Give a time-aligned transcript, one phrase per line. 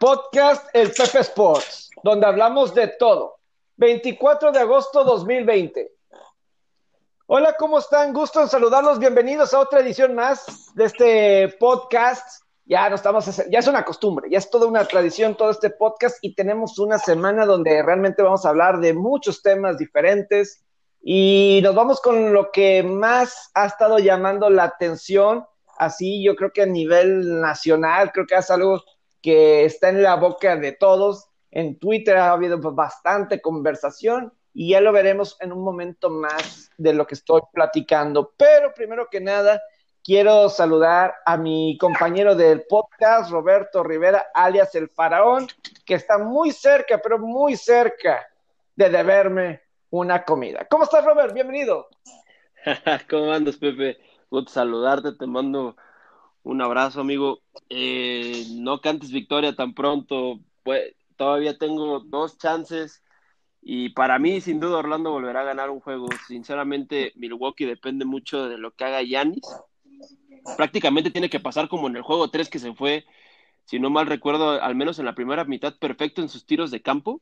[0.00, 3.40] Podcast El Pepe Sports, donde hablamos de todo.
[3.78, 5.92] 24 de agosto 2020.
[7.26, 8.12] Hola, ¿cómo están?
[8.12, 9.00] Gusto en saludarlos.
[9.00, 12.44] Bienvenidos a otra edición más de este podcast.
[12.64, 16.18] Ya no estamos, ya es una costumbre, ya es toda una tradición todo este podcast
[16.22, 20.64] y tenemos una semana donde realmente vamos a hablar de muchos temas diferentes
[21.00, 25.44] y nos vamos con lo que más ha estado llamando la atención,
[25.76, 28.84] así yo creo que a nivel nacional, creo que es algo
[29.22, 31.28] que está en la boca de todos.
[31.50, 36.92] En Twitter ha habido bastante conversación y ya lo veremos en un momento más de
[36.92, 38.34] lo que estoy platicando.
[38.36, 39.62] Pero primero que nada,
[40.02, 45.46] quiero saludar a mi compañero del podcast, Roberto Rivera, alias El Faraón,
[45.84, 48.26] que está muy cerca, pero muy cerca
[48.74, 50.66] de deberme una comida.
[50.70, 51.32] ¿Cómo estás, Robert?
[51.32, 51.88] Bienvenido.
[53.10, 53.98] ¿Cómo andas, Pepe?
[54.46, 55.76] Saludarte, te mando
[56.48, 57.42] un abrazo, amigo.
[57.68, 60.40] Eh, no cantes victoria tan pronto.
[60.64, 63.02] Pues, todavía tengo dos chances.
[63.60, 66.06] Y para mí, sin duda, Orlando volverá a ganar un juego.
[66.26, 69.44] Sinceramente, Milwaukee depende mucho de lo que haga Yanis.
[70.56, 73.04] Prácticamente tiene que pasar como en el juego 3 que se fue,
[73.66, 76.80] si no mal recuerdo, al menos en la primera mitad, perfecto en sus tiros de
[76.80, 77.20] campo.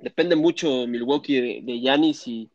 [0.00, 2.50] Depende mucho Milwaukee de Yanis y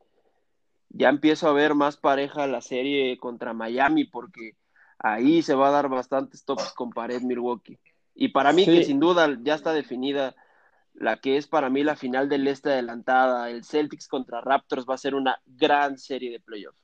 [0.90, 4.56] ya empiezo a ver más pareja la serie contra Miami porque
[5.00, 7.80] ahí se va a dar bastantes tops con pared Milwaukee.
[8.16, 10.36] Y para mí, que sin duda ya está definida
[10.94, 14.96] la que es para mí la final del este adelantada, el Celtics contra Raptors va
[14.96, 16.80] a ser una gran serie de playoffs.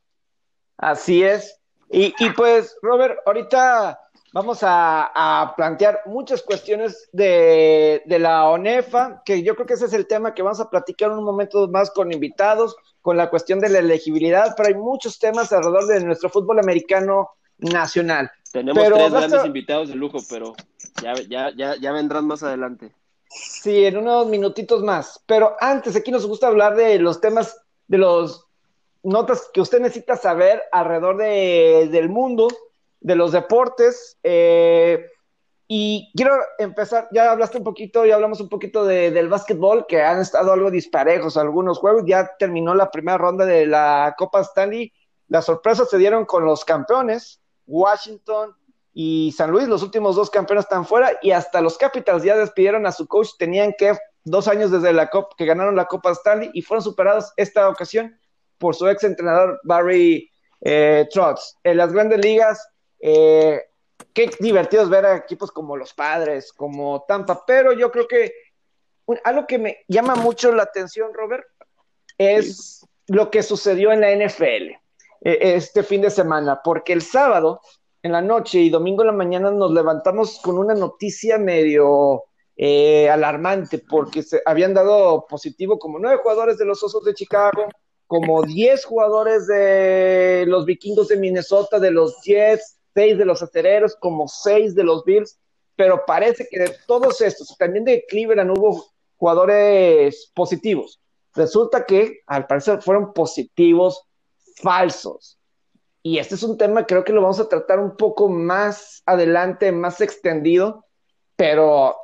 [0.78, 1.60] Así es.
[1.90, 4.00] Y, pues, Robert, ahorita
[4.34, 9.94] vamos a, plantear muchas cuestiones de, de, la ONEFA, que yo creo que ese es
[9.94, 13.70] el tema que vamos a platicar un momento más con invitados, con la cuestión de
[13.70, 17.30] la elegibilidad, pero hay muchos temas alrededor de nuestro fútbol americano
[17.64, 18.32] nacional.
[18.52, 20.54] Tenemos tres grandes invitados de lujo, pero
[21.02, 22.92] ya, ya, ya, ya vendrán más adelante.
[23.30, 25.24] Sí, en unos minutitos más.
[25.26, 28.46] Pero antes, aquí nos gusta hablar de los temas, de los
[29.02, 32.48] notas que usted necesita saber alrededor de, del mundo,
[33.00, 34.18] de los deportes.
[34.24, 35.08] Eh,
[35.68, 40.02] y quiero empezar, ya hablaste un poquito, ya hablamos un poquito de, del básquetbol, que
[40.04, 42.04] han estado algo disparejos algunos juegos.
[42.06, 44.94] Ya terminó la primera ronda de la Copa Stanley.
[45.28, 48.56] Las sorpresas se dieron con los campeones, Washington
[48.94, 52.86] y San Luis, los últimos dos campeones están fuera y hasta los Capitals ya despidieron
[52.86, 56.52] a su coach, tenían que dos años desde la Copa que ganaron la Copa Stanley
[56.54, 58.18] y fueron superados esta ocasión
[58.58, 60.32] por su ex entrenador Barry
[60.62, 61.58] eh, Trotz.
[61.64, 62.66] En las grandes ligas,
[63.00, 63.62] eh,
[64.14, 68.32] qué divertido es ver a equipos como los Padres, como Tampa, pero yo creo que
[69.24, 71.46] algo que me llama mucho la atención, Robert,
[72.18, 74.83] es lo que sucedió en la NFL.
[75.24, 77.62] E, este fin de semana, porque el sábado
[78.02, 82.24] en la noche y domingo en la mañana nos levantamos con una noticia medio
[82.58, 87.70] eh, alarmante, porque se habían dado positivo como nueve jugadores de los Osos de Chicago,
[88.06, 93.96] como diez jugadores de los Vikingos de Minnesota, de los Jets, seis de los Acereros,
[93.96, 95.40] como seis de los Bills,
[95.76, 98.86] pero parece que de todos estos, también de Cleveland hubo
[99.16, 101.00] jugadores positivos.
[101.34, 104.04] Resulta que al parecer fueron positivos
[104.62, 105.40] falsos.
[106.02, 109.72] Y este es un tema, creo que lo vamos a tratar un poco más adelante,
[109.72, 110.86] más extendido,
[111.36, 111.96] pero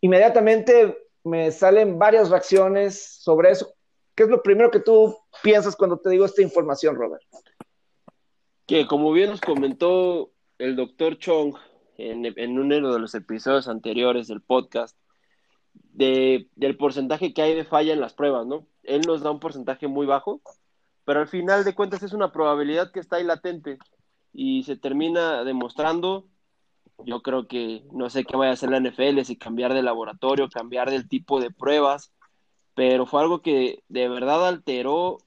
[0.00, 3.72] inmediatamente me salen varias reacciones sobre eso.
[4.14, 7.22] ¿Qué es lo primero que tú piensas cuando te digo esta información, Robert?
[8.66, 11.54] Que como bien nos comentó el doctor Chong
[11.98, 14.96] en, en uno de los episodios anteriores del podcast,
[15.74, 18.66] de, del porcentaje que hay de falla en las pruebas, ¿no?
[18.82, 20.40] Él nos da un porcentaje muy bajo,
[21.06, 23.78] pero al final de cuentas es una probabilidad que está ahí latente
[24.32, 26.26] y se termina demostrando.
[27.04, 30.48] Yo creo que no sé qué vaya a hacer la NFL, si cambiar de laboratorio,
[30.50, 32.12] cambiar del tipo de pruebas,
[32.74, 35.18] pero fue algo que de verdad alteró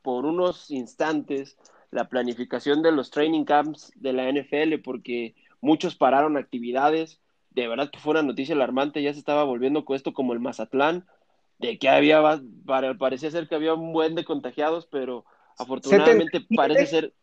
[0.00, 1.56] por unos instantes
[1.90, 7.20] la planificación de los training camps de la NFL porque muchos pararon actividades.
[7.50, 10.40] De verdad que fue una noticia alarmante, ya se estaba volviendo con esto como el
[10.40, 11.04] Mazatlán,
[11.58, 12.22] de que había,
[12.98, 15.24] parecía ser que había un buen de contagiados, pero
[15.58, 17.14] afortunadamente parece ser...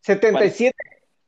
[0.00, 0.74] 77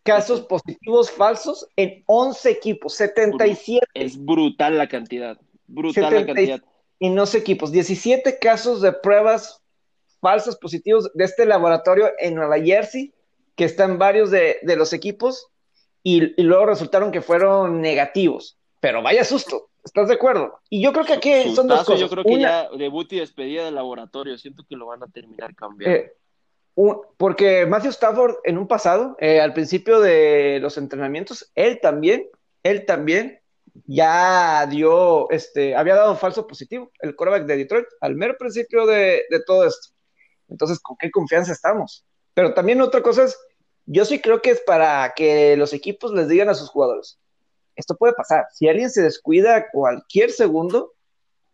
[0.03, 3.87] casos positivos falsos en 11 equipos, 77.
[3.95, 6.61] Es brutal la cantidad, brutal la cantidad.
[6.99, 9.61] Y no sé equipos, 17 casos de pruebas
[10.21, 13.13] falsas positivos de este laboratorio en Nueva Jersey,
[13.57, 15.49] que están varios de, los equipos,
[16.03, 18.59] y, y, luego resultaron que fueron negativos.
[18.81, 20.61] Pero vaya susto, ¿Estás de acuerdo?
[20.71, 22.01] Y yo creo que aquí son dos cosas.
[22.01, 25.55] Yo creo que ya debut y despedida del laboratorio, siento que lo van a terminar
[25.55, 25.99] cambiando.
[25.99, 26.13] Eh,
[27.19, 32.29] porque Matthew Stafford en un pasado, eh, al principio de los entrenamientos, él también,
[32.63, 33.41] él también
[33.87, 39.25] ya dio, este, había dado falso positivo el quarterback de Detroit al mero principio de,
[39.29, 39.89] de todo esto.
[40.49, 42.07] Entonces, ¿con qué confianza estamos?
[42.33, 43.39] Pero también otra cosa es,
[43.87, 47.21] yo sí creo que es para que los equipos les digan a sus jugadores,
[47.77, 48.47] esto puede pasar.
[48.53, 50.93] Si alguien se descuida cualquier segundo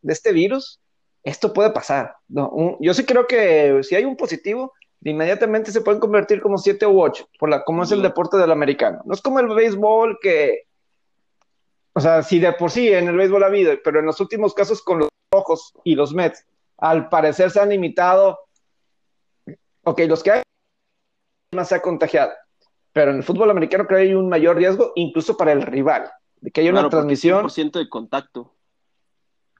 [0.02, 0.80] de este virus,
[1.22, 2.16] esto puede pasar.
[2.28, 4.72] No, yo sí creo que si hay un positivo,
[5.02, 8.50] inmediatamente se pueden convertir como siete u ocho, por la, como es el deporte del
[8.50, 9.00] americano.
[9.04, 10.66] No es como el béisbol que,
[11.92, 14.54] o sea, si de por sí en el béisbol ha habido, pero en los últimos
[14.54, 16.46] casos con los rojos y los Mets,
[16.78, 18.38] al parecer se han limitado.
[19.82, 20.42] Ok, los que hay
[21.54, 22.32] más se ha contagiado,
[22.92, 26.10] pero en el fútbol americano creo que hay un mayor riesgo, incluso para el rival,
[26.40, 27.48] de que haya una transmisión.
[27.50, 28.54] ciento de contacto.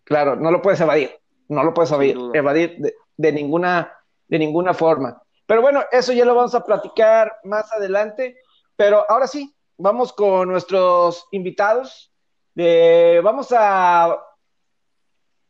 [0.04, 1.10] Claro, no lo puedes evadir,
[1.48, 3.92] no lo puedes evadir, evadir de, ninguna,
[4.26, 5.22] de ninguna forma.
[5.46, 8.36] Pero bueno, eso ya lo vamos a platicar más adelante.
[8.76, 12.12] Pero ahora sí, vamos con nuestros invitados.
[13.22, 14.18] vamos a,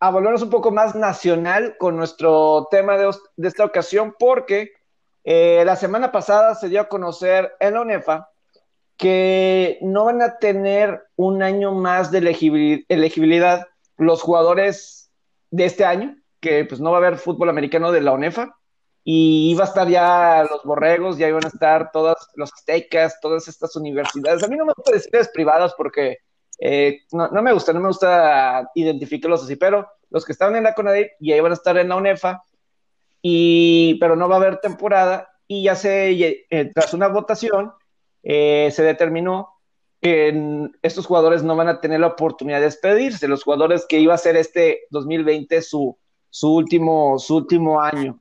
[0.01, 4.73] a volvernos un poco más nacional con nuestro tema de, de esta ocasión, porque
[5.25, 8.31] eh, la semana pasada se dio a conocer en la UNEFA
[8.97, 12.19] que no van a tener un año más de
[12.89, 15.11] elegibilidad los jugadores
[15.51, 18.55] de este año, que pues no va a haber fútbol americano de la UNEFA,
[19.03, 23.49] y iba a estar ya los borregos, ya iban a estar todas los aztecas, todas
[23.49, 24.43] estas universidades.
[24.43, 26.19] A mí no me gusta decirles privadas porque
[26.59, 30.75] eh, no, me gusta, no me gusta identificarlos así, pero los que estaban en la
[30.75, 32.43] CONADIP ya iban a estar en la UNEFA
[33.23, 37.73] y, pero no va a haber temporada y ya se, eh, tras una votación,
[38.23, 39.49] eh, se determinó
[40.01, 44.15] que estos jugadores no van a tener la oportunidad de despedirse, los jugadores que iba
[44.15, 45.99] a ser este 2020 su,
[46.31, 48.19] su, último, su último año.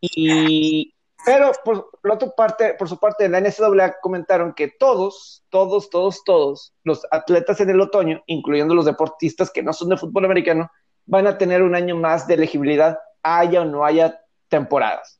[0.00, 0.94] Y,
[1.26, 5.90] pero por, por, otra parte, por su parte, en la NCAA comentaron que todos, todos,
[5.90, 10.24] todos, todos los atletas en el otoño, incluyendo los deportistas que no son de fútbol
[10.24, 10.70] americano,
[11.04, 15.18] van a tener un año más de elegibilidad, haya o no haya temporadas.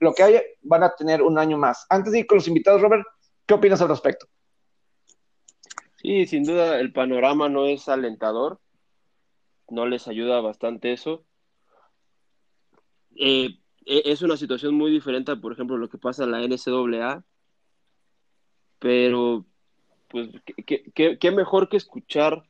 [0.00, 1.86] Lo que haya, van a tener un año más.
[1.88, 3.04] Antes de ir con los invitados, Robert,
[3.46, 4.26] ¿qué opinas al respecto?
[5.94, 8.60] Sí, sin duda el panorama no es alentador,
[9.70, 11.24] no les ayuda bastante eso.
[13.16, 17.24] Eh, e, es una situación muy diferente, por ejemplo, lo que pasa en la NCAA,
[18.80, 19.46] pero
[20.08, 20.28] pues
[20.66, 22.44] qué mejor que escuchar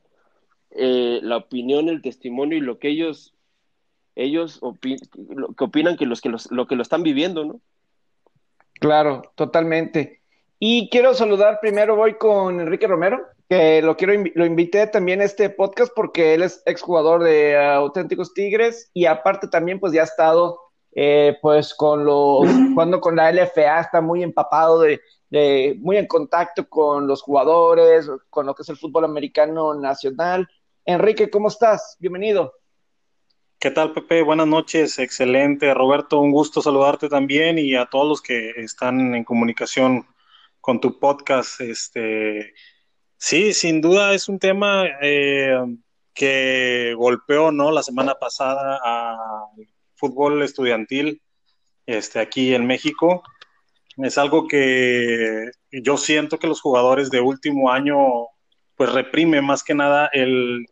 [0.77, 3.34] eh, la opinión, el testimonio y lo que ellos
[4.15, 4.61] ellos
[5.29, 7.61] lo que opinan que los que los, lo que lo están viviendo, ¿no?
[8.79, 10.21] Claro, totalmente.
[10.59, 15.25] Y quiero saludar primero, voy con Enrique Romero, que lo quiero lo invité también a
[15.25, 20.05] este podcast porque él es exjugador de Auténticos Tigres y aparte también pues ya ha
[20.05, 20.59] estado
[20.93, 26.07] eh, pues con los cuando con la LFA está muy empapado de, de, muy en
[26.07, 30.47] contacto con los jugadores, con lo que es el fútbol americano nacional.
[30.85, 31.97] Enrique, ¿cómo estás?
[31.99, 32.53] Bienvenido.
[33.65, 34.21] ¿Qué tal, Pepe?
[34.21, 35.73] Buenas noches, excelente.
[35.73, 40.05] Roberto, un gusto saludarte también y a todos los que están en comunicación
[40.61, 41.61] con tu podcast.
[41.61, 42.53] Este,
[43.17, 45.57] sí, sin duda es un tema eh,
[46.13, 47.71] que golpeó, ¿no?
[47.71, 49.65] La semana pasada al
[49.95, 51.23] fútbol estudiantil,
[51.87, 53.23] este, aquí en México.
[53.97, 57.97] Es algo que yo siento que los jugadores de último año,
[58.75, 60.67] pues reprime más que nada el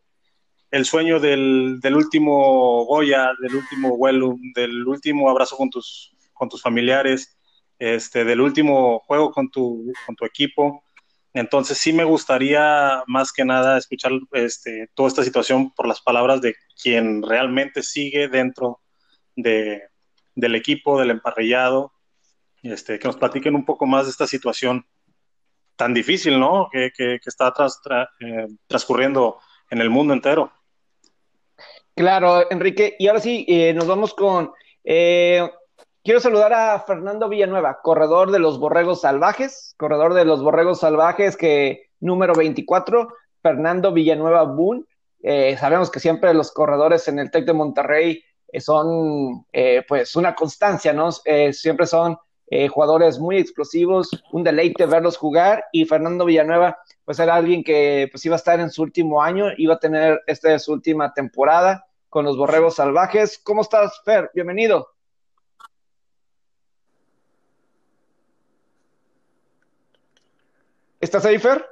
[0.74, 6.64] el sueño del, último Goya, del último vuelo, del último abrazo con tus, con tus
[6.64, 7.38] familiares,
[7.78, 10.84] este, del último juego con tu, con tu equipo.
[11.32, 16.42] Entonces sí me gustaría más que nada escuchar este, toda esta situación por las palabras
[16.42, 18.82] de quien realmente sigue dentro
[19.36, 19.84] de,
[20.34, 21.94] del equipo, del emparrillado,
[22.64, 24.88] este, que nos platiquen un poco más de esta situación
[25.76, 26.68] tan difícil, ¿no?
[26.72, 27.80] Que, que, está tras,
[28.22, 29.38] eh, transcurriendo
[29.70, 30.52] en el mundo entero.
[31.96, 32.96] Claro, Enrique.
[32.98, 34.52] Y ahora sí, eh, nos vamos con...
[34.84, 35.48] Eh,
[36.04, 41.38] quiero saludar a Fernando Villanueva, corredor de los Borregos Salvajes, corredor de los Borregos Salvajes,
[41.38, 43.10] que número 24,
[43.42, 44.86] Fernando Villanueva Boone.
[45.22, 48.24] Eh, sabemos que siempre los corredores en el TEC de Monterrey
[48.60, 49.48] son
[49.88, 51.12] pues una constancia, ¿no?
[51.12, 52.16] siempre son
[52.70, 58.26] jugadores muy explosivos, un deleite verlos jugar y Fernando Villanueva pues era alguien que pues
[58.26, 62.26] iba a estar en su último año, iba a tener esta su última temporada con
[62.26, 63.40] los Borregos Salvajes.
[63.44, 64.32] ¿Cómo estás, Fer?
[64.34, 64.88] Bienvenido.
[71.02, 71.66] ¿Estás ahí, Fer?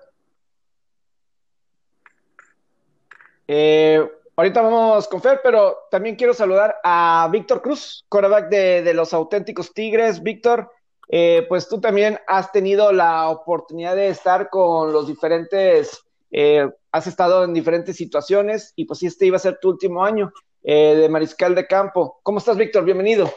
[3.47, 4.05] Eh,
[4.41, 9.71] ahorita vamos con Fer, pero también quiero saludar a Víctor Cruz, quarterback de los auténticos
[9.71, 10.23] Tigres.
[10.23, 10.71] Víctor,
[11.09, 17.07] eh, pues tú también has tenido la oportunidad de estar con los diferentes Eh, has
[17.07, 20.31] estado en diferentes situaciones y pues este iba a ser tu último año
[20.63, 22.21] eh, de mariscal de campo.
[22.23, 22.85] ¿Cómo estás, Víctor?
[22.85, 23.29] Bienvenido.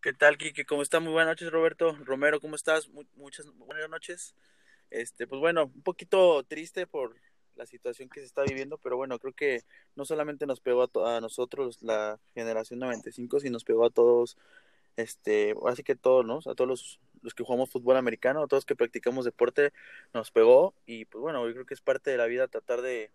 [0.00, 0.64] ¿Qué tal, Kike?
[0.64, 1.02] ¿Cómo estás?
[1.02, 1.94] Muy buenas noches, Roberto.
[2.06, 2.88] Romero, ¿cómo estás?
[3.16, 4.34] muchas buenas noches.
[4.88, 7.14] Este, pues bueno, un poquito triste por
[7.58, 9.62] la situación que se está viviendo, pero bueno, creo que
[9.96, 14.38] no solamente nos pegó a, a nosotros, la generación 95, sino nos pegó a todos,
[14.96, 16.38] este, así que todos, ¿no?
[16.38, 19.72] A todos los, los que jugamos fútbol americano, a todos que practicamos deporte,
[20.14, 23.10] nos pegó y pues bueno, yo creo que es parte de la vida tratar de,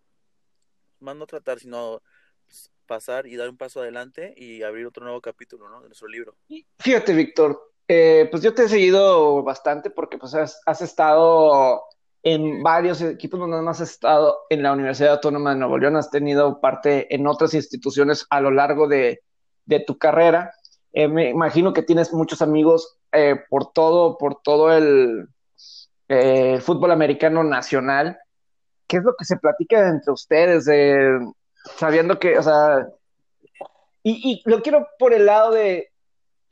[0.99, 2.01] más no tratar, sino
[2.45, 5.81] pues, pasar y dar un paso adelante y abrir otro nuevo capítulo, ¿no?
[5.81, 6.35] De nuestro libro.
[6.79, 11.83] Fíjate, Víctor, eh, pues yo te he seguido bastante porque pues has estado
[12.23, 16.09] en varios equipos, no nada has estado en la Universidad Autónoma de Nuevo León, has
[16.09, 19.21] tenido parte en otras instituciones a lo largo de,
[19.85, 20.53] tu carrera.
[20.93, 25.27] Eh, me imagino que tienes muchos amigos eh, por todo, por todo el
[26.07, 28.17] eh, fútbol americano nacional.
[28.87, 30.65] ¿Qué es lo que se platica entre ustedes?
[31.77, 32.87] sabiendo que, o sea,
[34.01, 35.91] y, y, lo quiero por el lado de,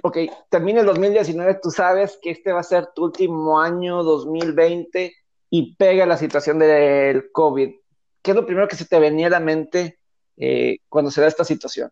[0.04, 0.18] ok,
[0.50, 5.14] termina el 2019, tú sabes que este va a ser tu último año, 2020
[5.54, 7.76] y pega la situación del COVID,
[8.24, 10.00] ¿qué es lo primero que se te venía a la mente
[10.38, 11.92] eh, cuando se da esta situación?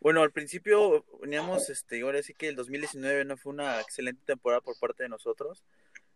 [0.00, 4.60] Bueno, al principio veníamos, este, ahora sí que el 2019 no fue una excelente temporada
[4.60, 5.62] por parte de nosotros.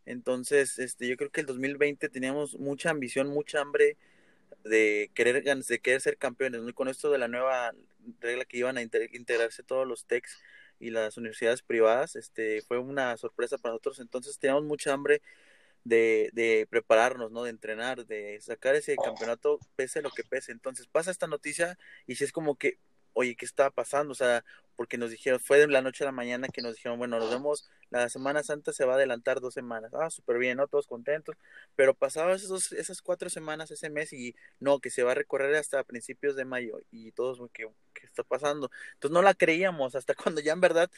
[0.06, 3.96] Entonces, este, yo creo que el 2020 teníamos mucha ambición, mucha hambre
[4.64, 6.62] de querer, de querer ser campeones.
[6.62, 6.74] ¿no?
[6.74, 7.72] con esto de la nueva
[8.18, 10.36] regla que iban a integrarse todos los techs
[10.80, 14.00] y las universidades privadas, este, fue una sorpresa para nosotros.
[14.00, 15.22] Entonces, teníamos mucha hambre
[15.84, 17.44] de, prepararnos, ¿no?
[17.44, 20.52] De entrenar, de sacar ese campeonato, pese lo que pese.
[20.52, 22.78] Entonces pasa esta noticia y si es como que,
[23.12, 24.12] oye, ¿qué está pasando?
[24.12, 24.44] O sea,
[24.76, 27.30] porque nos dijeron, fue de la noche a la mañana que nos dijeron, bueno, nos
[27.30, 29.92] vemos, la Semana Santa se va a adelantar dos semanas.
[29.94, 30.68] Ah, súper bien, ¿no?
[30.68, 31.36] Todos contentos.
[31.76, 35.54] Pero pasaban esos, esas cuatro semanas, ese mes, y no, que se va a recorrer
[35.56, 36.80] hasta principios de mayo.
[36.90, 38.70] Y todos, ¿qué, qué está pasando?
[38.94, 40.90] Entonces no la creíamos, hasta cuando ya en verdad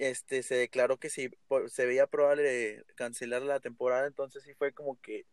[0.00, 1.30] este, se declaró que si
[1.68, 5.26] se veía probable cancelar la temporada, entonces sí fue como que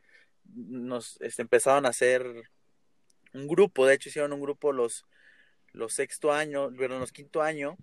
[0.43, 2.25] nos este, empezaron a hacer
[3.33, 5.05] un grupo, de hecho hicieron un grupo los,
[5.71, 7.77] los sexto año, perdón, los quinto año,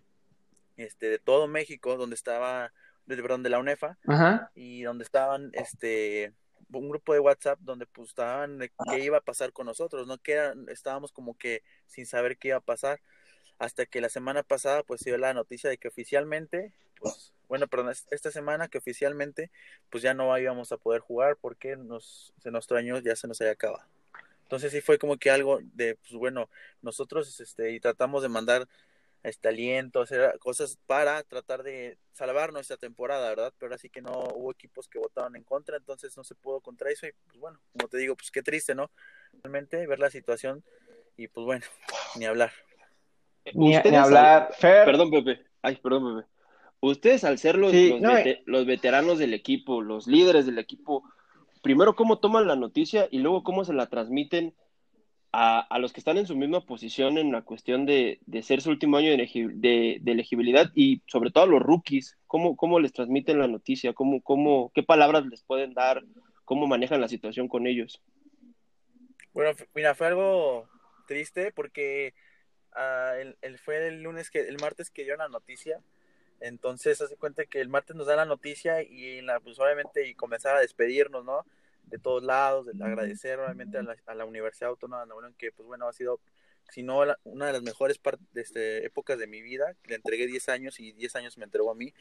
[0.76, 2.74] este, de todo México, donde estaba,
[3.06, 3.96] perdón, de la UNEFA,
[4.54, 6.34] y donde estaban, este,
[6.68, 8.58] un grupo de WhatsApp donde pues estaban
[8.90, 10.18] qué iba a pasar con nosotros, ¿no?
[10.18, 13.00] Que estábamos como que sin saber qué iba a pasar
[13.58, 17.66] hasta que la semana pasada pues se dio la noticia de que oficialmente, pues, bueno,
[17.68, 19.50] perdón, esta semana que oficialmente
[19.90, 23.40] pues ya no íbamos a poder jugar porque nos, se nuestro año ya se nos
[23.40, 23.84] había acabado.
[24.42, 26.48] Entonces sí fue como que algo de, pues bueno,
[26.82, 28.68] nosotros este, y tratamos de mandar
[29.22, 33.54] este aliento, hacer cosas para tratar de salvar nuestra temporada, ¿verdad?
[33.58, 36.90] Pero así que no hubo equipos que votaron en contra, entonces no se pudo contra
[36.90, 38.90] eso y pues bueno, como te digo, pues qué triste, ¿no?
[39.42, 40.62] Realmente ver la situación
[41.16, 41.64] y pues bueno,
[42.16, 42.52] ni hablar.
[43.52, 44.50] Ni, hablar.
[44.60, 45.42] Perdón, Pepe.
[45.62, 46.28] Ay, perdón, Pepe.
[46.80, 48.42] Ustedes, al ser los, eh.
[48.44, 51.02] los, veteranos del equipo, los líderes del equipo,
[51.62, 54.54] primero, ¿cómo toman la noticia y luego cómo se la transmiten
[55.32, 58.60] a, a los que están en su misma posición en la cuestión de, de ser
[58.60, 62.18] su último año de, de, elegibilidad y sobre todo a los rookies?
[62.26, 63.94] ¿Cómo, cómo les transmiten la noticia?
[63.94, 66.04] ¿Cómo, cómo, ¿Qué palabras les pueden dar?
[66.44, 68.02] ¿Cómo manejan la situación con ellos?
[69.32, 70.68] Bueno, mira, fue algo
[71.06, 72.14] triste porque
[72.74, 75.80] Ah, el, fue el lunes que, el martes que dio la noticia.
[76.40, 80.14] Entonces, hace cuenta que el martes nos da la noticia y la, pues obviamente y
[80.14, 81.46] comenzar a despedirnos, ¿no?
[81.84, 85.52] De todos lados, de agradecer obviamente a la, a la Universidad Autónoma de Nuevo que
[85.52, 86.18] pues bueno, ha sido,
[86.70, 88.00] si no una de las mejores
[88.32, 89.76] de este, épocas de mi vida.
[89.84, 91.94] Le entregué 10 años y 10 años me entregó a mí.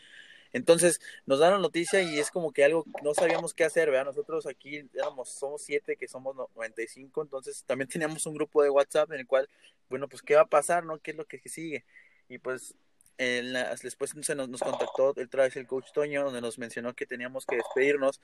[0.54, 4.06] Entonces nos dan la noticia y es como que algo no sabíamos qué hacer, ¿verdad?
[4.06, 9.12] Nosotros aquí éramos, somos siete que somos 95, entonces también teníamos un grupo de WhatsApp
[9.12, 9.50] en el cual,
[9.90, 11.00] bueno, pues qué va a pasar, ¿no?
[11.00, 11.84] ¿Qué es lo que sigue?
[12.30, 12.76] Y pues
[13.18, 17.46] después se nos, nos, contactó otra vez el coach Toño, donde nos mencionó que teníamos
[17.46, 18.22] que despedirnos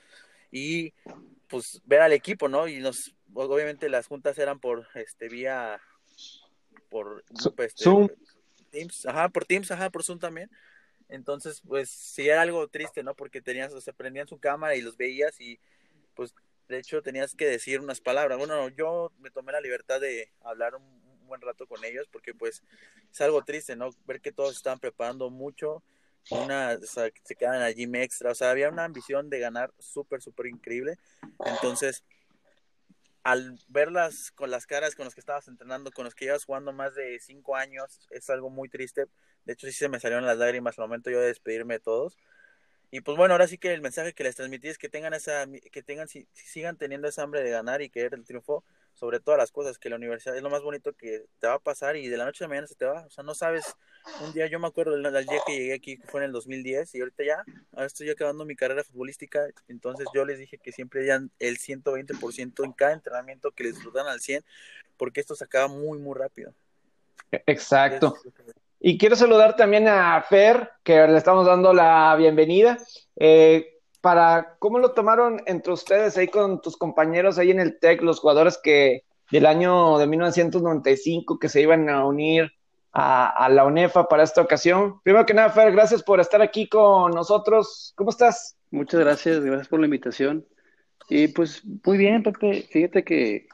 [0.51, 0.93] y
[1.47, 2.67] pues ver al equipo, ¿no?
[2.67, 5.79] Y nos, obviamente las juntas eran por, este, vía,
[6.89, 7.23] por,
[7.57, 8.09] este, Zoom.
[8.71, 10.49] Teams, ajá, por Teams, ajá, por Zoom también.
[11.09, 13.15] Entonces, pues sí era algo triste, ¿no?
[13.15, 15.59] Porque tenías, o sea, prendían su cámara y los veías y
[16.13, 16.33] pues
[16.67, 18.37] de hecho tenías que decir unas palabras.
[18.37, 22.63] Bueno, yo me tomé la libertad de hablar un, buen rato con ellos porque pues
[23.11, 23.91] es algo triste, ¿no?
[24.07, 25.83] Ver que todos estaban preparando mucho,
[26.31, 30.23] una, o sea, se quedan allí extra, o sea, había una ambición de ganar súper,
[30.23, 30.97] súper increíble.
[31.45, 32.03] Entonces,
[33.23, 36.71] al verlas con las caras con los que estabas entrenando, con los que llevas jugando
[36.73, 39.05] más de cinco años, es algo muy triste.
[39.45, 42.17] De hecho, sí se me salieron las lágrimas al momento yo de despedirme de todos.
[42.91, 45.45] Y pues bueno, ahora sí que el mensaje que les transmití es que tengan esa,
[45.71, 48.63] que tengan, si, sigan teniendo esa hambre de ganar y querer el triunfo
[48.99, 51.59] sobre todas las cosas, que la universidad es lo más bonito que te va a
[51.59, 53.05] pasar y de la noche a la mañana se te va.
[53.05, 53.77] O sea, no sabes,
[54.25, 56.95] un día yo me acuerdo del, día que llegué aquí, que fue en el 2010,
[56.95, 61.01] y ahorita ya, ahora estoy acabando mi carrera futbolística, entonces yo les dije que siempre
[61.01, 64.43] dieran el 120% en cada entrenamiento, que les disfrutan al 100,
[64.97, 66.53] porque esto se acaba muy, muy rápido.
[67.31, 68.17] Exacto.
[68.81, 72.77] Y quiero saludar también a Fer, que le estamos dando la bienvenida.
[73.15, 78.01] Eh, para cómo lo tomaron entre ustedes ahí con tus compañeros ahí en el TEC,
[78.01, 82.51] los jugadores que del año de 1995 que se iban a unir
[82.91, 84.99] a, la UNEFA para esta ocasión.
[85.03, 87.93] Primero que nada, Fer, gracias por estar aquí con nosotros.
[87.95, 88.57] ¿Cómo estás?
[88.71, 90.45] Muchas gracias, gracias por la invitación.
[91.09, 92.67] Y pues muy bien, Pepe.
[92.71, 93.47] Fíjate que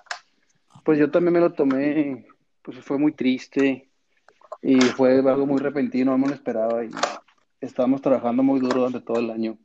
[0.84, 2.28] pues yo también me lo tomé,
[2.62, 3.90] pues fue muy triste
[4.62, 6.90] y fue algo muy repentino, no me lo esperaba y
[7.60, 9.58] estábamos trabajando muy duro durante todo el año.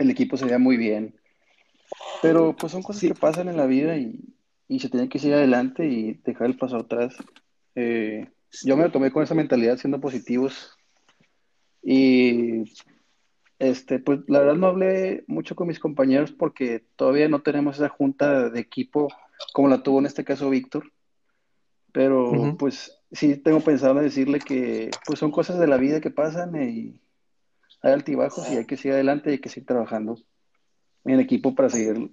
[0.00, 1.14] El equipo se veía muy bien.
[2.22, 4.18] Pero pues son cosas que pasan en la vida y,
[4.78, 7.14] se tiene que seguir adelante y dejar el paso atrás.
[7.74, 8.30] Eh,
[8.64, 10.74] yo me lo tomé con esa mentalidad, siendo positivos.
[11.82, 12.64] Y
[13.58, 17.90] este, pues la verdad no hablé mucho con mis compañeros porque todavía no tenemos esa
[17.90, 19.08] junta de equipo
[19.52, 20.90] como la tuvo en este caso Víctor.
[21.92, 26.56] Pero pues sí tengo pensado decirle que pues son cosas de la vida que pasan
[26.62, 27.00] y
[27.82, 30.18] hay altibajos y hay que seguir adelante y hay que seguir trabajando
[31.04, 32.10] en equipo para seguir,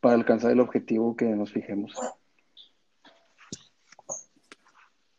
[0.00, 1.94] para alcanzar el objetivo que nos fijemos.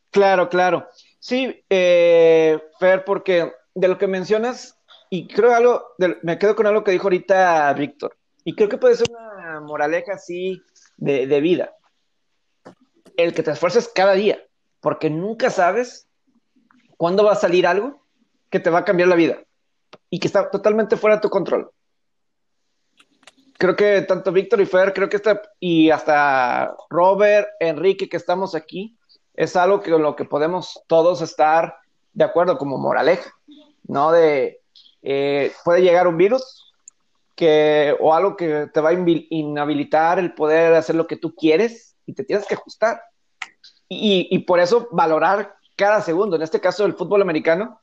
[0.09, 0.87] Claro, claro.
[1.19, 4.77] Sí, eh, Fer, porque de lo que mencionas,
[5.09, 5.83] y creo algo,
[6.21, 10.13] me quedo con algo que dijo ahorita Víctor, y creo que puede ser una moraleja
[10.13, 10.61] así
[10.97, 11.73] de, de vida.
[13.15, 14.43] El que te esfuerces cada día
[14.83, 16.09] porque nunca sabes
[16.97, 18.05] cuándo va a salir algo
[18.49, 19.39] que te va a cambiar la vida
[20.09, 21.71] y que está totalmente fuera de tu control.
[23.57, 28.55] Creo que tanto Víctor y Fer, creo que está, y hasta Robert, Enrique, que estamos
[28.55, 28.97] aquí,
[29.35, 31.77] es algo que lo que podemos todos estar
[32.13, 33.31] de acuerdo como moraleja,
[33.87, 34.11] ¿no?
[34.11, 34.61] De,
[35.01, 36.73] eh, puede llegar un virus
[37.35, 41.95] que, o algo que te va a inhabilitar el poder hacer lo que tú quieres
[42.05, 43.01] y te tienes que ajustar.
[43.89, 47.79] Y, por eso valorar cada segundo, en este caso del fútbol americano,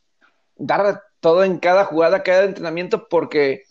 [0.56, 3.64] dar todo en cada jugada, cada entrenamiento, porque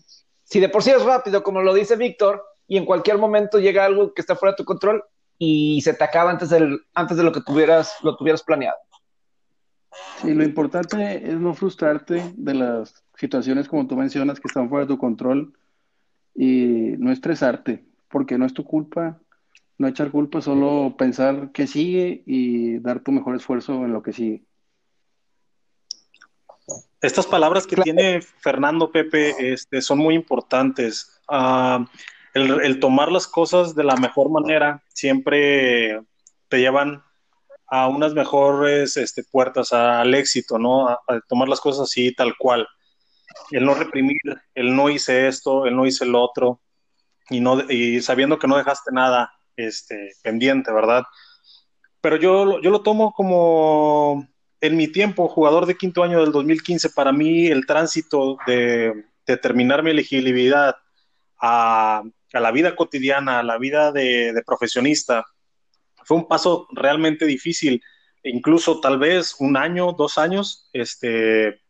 [0.44, 3.86] si de por sí es rápido, como lo dice Víctor, y en cualquier momento llega
[3.86, 5.04] algo que está fuera de tu control
[5.38, 8.78] y se te acaba antes, del, antes de lo que tuvieras, lo tuvieras planeado.
[10.22, 14.86] Sí, lo importante es no frustrarte de las situaciones como tú mencionas que están fuera
[14.86, 15.54] de tu control
[16.36, 19.20] y no estresarte, porque no es tu culpa,
[19.78, 24.14] no echar culpa, solo pensar que sigue y dar tu mejor esfuerzo en lo que
[24.14, 24.44] sigue.
[27.02, 31.22] Estas palabras que tiene Fernando Pepe este, son muy importantes.
[31.28, 31.86] Ah,
[32.34, 36.02] el, tomar las cosas de la mejor manera siempre
[36.50, 37.04] te llevan
[37.68, 40.90] a unas mejores este, puertas al éxito, ¿no?
[40.90, 42.68] A, tomar las cosas así, tal cual.
[43.52, 44.20] El no reprimir,
[44.54, 46.60] el no hice esto, el no hice el otro,
[47.30, 51.04] y, no, y sabiendo que no dejaste nada este, pendiente, ¿verdad?
[52.02, 54.28] Pero yo, yo lo tomo como
[54.62, 59.06] en mi tiempo, jugador de quinto año del 2015, para mí el tránsito de,
[59.42, 60.76] terminar mi elegibilidad
[61.40, 65.26] a, la vida cotidiana, a la vida de, de, profesionista,
[66.04, 67.82] fue un paso realmente difícil,
[68.24, 71.62] incluso tal vez un año, dos años, este,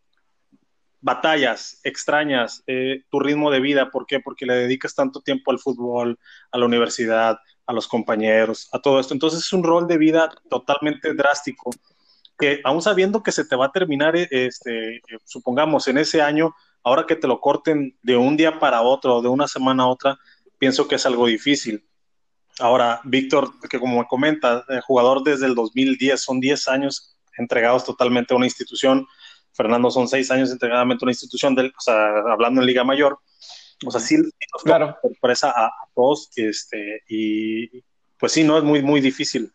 [1.01, 4.19] batallas extrañas, eh, tu ritmo de vida, ¿por qué?
[4.19, 6.19] Porque le dedicas tanto tiempo al fútbol,
[6.51, 9.13] a la universidad, a los compañeros, a todo esto.
[9.13, 11.71] Entonces es un rol de vida totalmente drástico,
[12.39, 16.21] que aún sabiendo que se te va a terminar, eh, este, eh, supongamos, en ese
[16.21, 19.87] año, ahora que te lo corten de un día para otro, de una semana a
[19.87, 20.17] otra,
[20.57, 21.85] pienso que es algo difícil.
[22.59, 28.33] Ahora, Víctor, que como me comenta, jugador desde el 2010, son 10 años entregados totalmente
[28.33, 29.07] a una institución,
[29.53, 33.19] Fernando son seis años entregadamente a una institución, del, o sea, hablando en Liga Mayor.
[33.85, 34.95] O sea, sí, nos claro.
[35.01, 37.83] sorpresa a, todos, este, y
[38.17, 39.51] pues sí, no, es muy, muy difícil.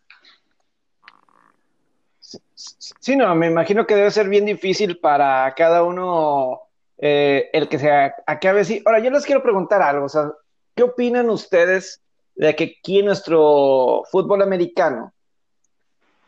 [2.55, 6.61] Sí, no, me imagino que debe ser bien difícil para cada uno
[6.97, 7.91] eh, el que se
[8.25, 8.81] acabe así.
[8.85, 10.31] Ahora, yo les quiero preguntar algo, o sea,
[10.75, 12.01] ¿qué opinan ustedes
[12.35, 15.13] de que aquí en nuestro fútbol americano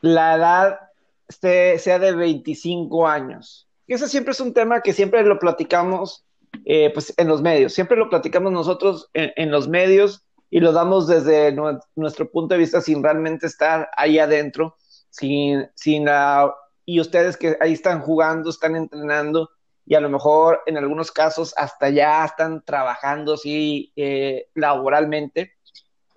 [0.02, 0.80] la edad
[1.28, 3.68] sea de 25 años?
[3.88, 6.26] ese siempre es un tema que siempre lo platicamos
[6.66, 11.08] eh, pues en los medios, siempre lo platicamos nosotros en, los medios y lo damos
[11.08, 11.56] desde
[11.96, 14.76] nuestro punto de vista sin realmente estar ahí adentro,
[15.18, 16.54] sin, sin la,
[16.86, 19.50] y ustedes que ahí están jugando, están entrenando
[19.86, 25.54] y a lo mejor en algunos casos hasta ya están trabajando sí, eh, laboralmente.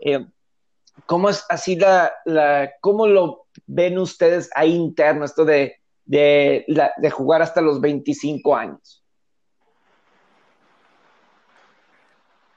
[0.01, 0.27] Eh,
[1.07, 6.65] ¿Cómo es así la, la, cómo lo ven ustedes ahí interno, esto de, de,
[6.97, 9.05] de jugar hasta los 25 años?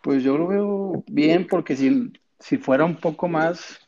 [0.02, 3.80] Pues yo lo veo bien porque si, si fuera un poco más,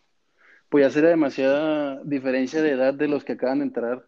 [0.69, 4.05] pues ya sería demasiada diferencia de edad de los que acaban de entrar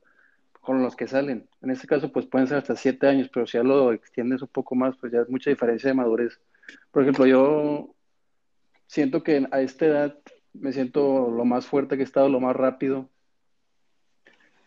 [0.62, 1.48] con los que salen.
[1.62, 4.50] En este caso, pues pueden ser hasta siete años, pero si ya lo extiendes un
[4.50, 6.40] poco más, pues ya es mucha diferencia de madurez.
[6.92, 7.96] Por ejemplo, yo
[8.86, 10.18] siento que a esta edad
[10.54, 13.10] me siento lo más fuerte que he estado, lo más rápido.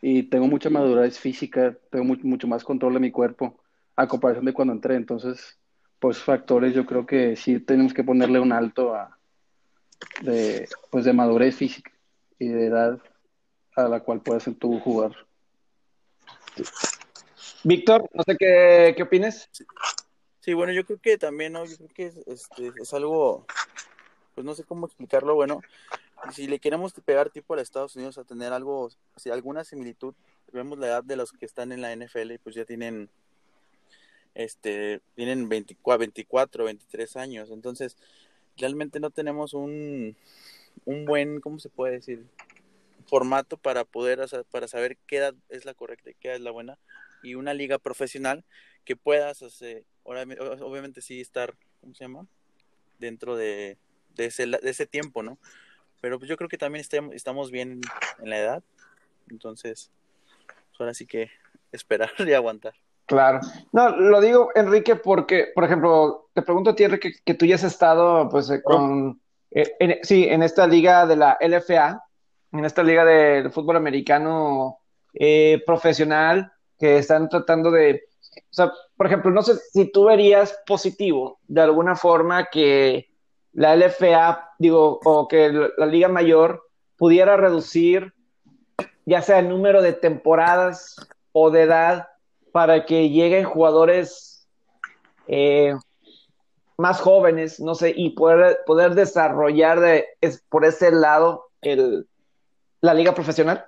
[0.00, 3.61] Y tengo mucha madurez física, tengo mucho más control de mi cuerpo
[3.96, 4.94] a comparación de cuando entré.
[4.94, 5.59] Entonces,
[5.98, 9.19] pues factores yo creo que sí tenemos que ponerle un alto a
[10.22, 11.90] de, pues de madurez física
[12.38, 13.00] y de edad
[13.76, 15.14] a la cual puedes tú jugar.
[17.62, 19.48] Víctor, no sé qué, qué opines.
[20.40, 20.54] Sí.
[20.54, 21.64] bueno, yo creo que también, ¿no?
[21.64, 23.46] Yo creo que es, este, es algo,
[24.34, 25.60] pues no sé cómo explicarlo, bueno,
[26.32, 30.14] si le queremos pegar tipo a Estados Unidos a tener algo, si alguna similitud,
[30.52, 33.08] vemos la edad de los que están en la NFL y pues ya tienen,
[34.34, 37.96] este, tienen 24, 24 23 años, entonces
[38.61, 40.16] realmente no tenemos un,
[40.85, 42.27] un buen, ¿cómo se puede decir?
[43.11, 44.20] formato para poder
[44.53, 46.79] para saber qué edad es la correcta y qué edad es la buena
[47.25, 48.44] y una liga profesional
[48.85, 49.42] que puedas
[50.05, 52.27] obviamente sí estar ¿cómo se llama?
[53.01, 53.79] dentro de,
[54.14, 55.38] de, ese, de ese tiempo no
[56.01, 57.81] pero pues yo creo que también estamos bien
[58.23, 58.62] en la edad
[59.29, 59.90] entonces
[60.46, 61.33] pues ahora sí que
[61.73, 62.75] esperar y aguantar
[63.11, 63.40] Claro.
[63.73, 67.57] No, lo digo, Enrique, porque, por ejemplo, te pregunto a ti, Enrique, que tú ya
[67.57, 69.20] has estado, pues, eh, con,
[69.51, 72.05] eh, sí, en esta liga de la LFA,
[72.53, 74.79] en esta liga de, fútbol americano
[75.12, 78.05] eh, profesional que están tratando de,
[78.37, 83.11] o sea, por ejemplo, no sé si tú verías positivo de alguna forma que
[83.55, 86.62] la LFA, digo, o que la liga mayor
[86.96, 88.14] pudiera reducir
[89.05, 90.94] ya sea el número de temporadas
[91.33, 92.07] o de edad
[92.52, 94.48] para que lleguen jugadores
[95.26, 95.74] eh,
[96.76, 102.06] más jóvenes, no sé, y poder, poder desarrollar de, es, por ese lado el,
[102.80, 103.66] la liga profesional?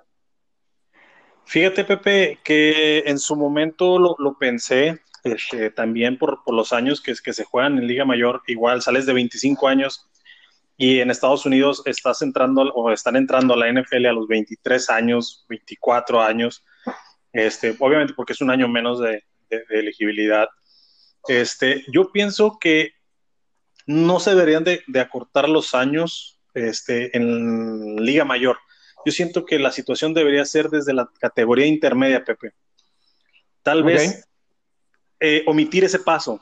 [1.45, 7.33] Fíjate, Pepe, que en su momento lo, pensé, este, también por, los años que, que
[7.33, 10.09] se juegan en Liga Mayor, igual sales de 25 años
[10.77, 14.89] y en Estados Unidos estás entrando o están entrando a la NFL a los 23
[14.89, 16.63] años, 24 años,
[17.33, 19.23] este, obviamente porque es un año menos de,
[19.69, 20.47] elegibilidad.
[21.27, 22.93] Este, yo pienso que
[23.85, 28.57] no se deberían de, de acortar los años este, en Liga Mayor
[29.05, 32.53] yo siento que la situación debería ser desde la categoría intermedia, Pepe.
[33.61, 34.27] Tal vez
[35.19, 36.41] eh, omitir ese paso.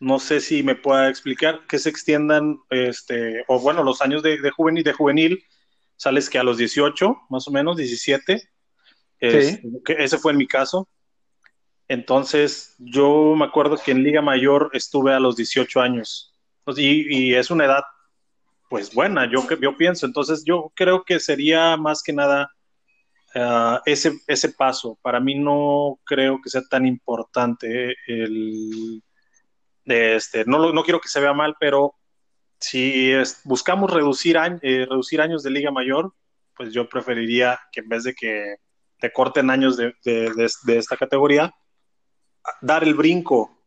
[0.00, 4.38] No sé si me pueda explicar que se extiendan, este, o bueno, los años de,
[4.50, 5.44] juvenil, de juvenil,
[5.96, 8.48] sales que a los 18, más o menos, 17.
[9.18, 10.88] Que ese fue en mi caso.
[11.88, 16.34] Entonces, yo me acuerdo que en Liga Mayor estuve a los 18 años.
[16.76, 17.82] Y, y es una edad
[18.68, 20.06] pues buena, yo, yo pienso.
[20.06, 22.52] Entonces yo creo que sería más que nada
[23.34, 24.98] uh, ese, ese paso.
[25.02, 29.02] Para mí no creo que sea tan importante el...
[29.86, 31.94] Este, no, no quiero que se vea mal, pero
[32.60, 33.12] si
[33.44, 36.12] buscamos reducir, eh, reducir años de liga mayor,
[36.54, 38.56] pues yo preferiría que en vez de que
[39.00, 41.54] te corten años de, de, de esta categoría,
[42.60, 43.58] dar el brinco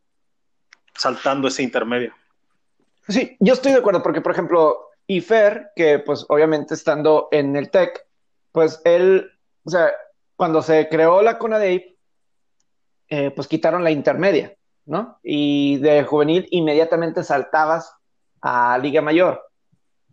[0.94, 2.14] saltando ese intermedio.
[3.08, 7.56] Sí, yo estoy de acuerdo porque, por ejemplo, y Fer, que pues obviamente estando en
[7.56, 8.06] el TEC,
[8.52, 9.32] pues él,
[9.64, 9.92] o sea,
[10.36, 11.98] cuando se creó la CONADEIP,
[13.10, 15.20] eh, pues quitaron la intermedia, ¿no?
[15.24, 17.94] Y de juvenil inmediatamente saltabas
[18.42, 19.44] a Liga Mayor.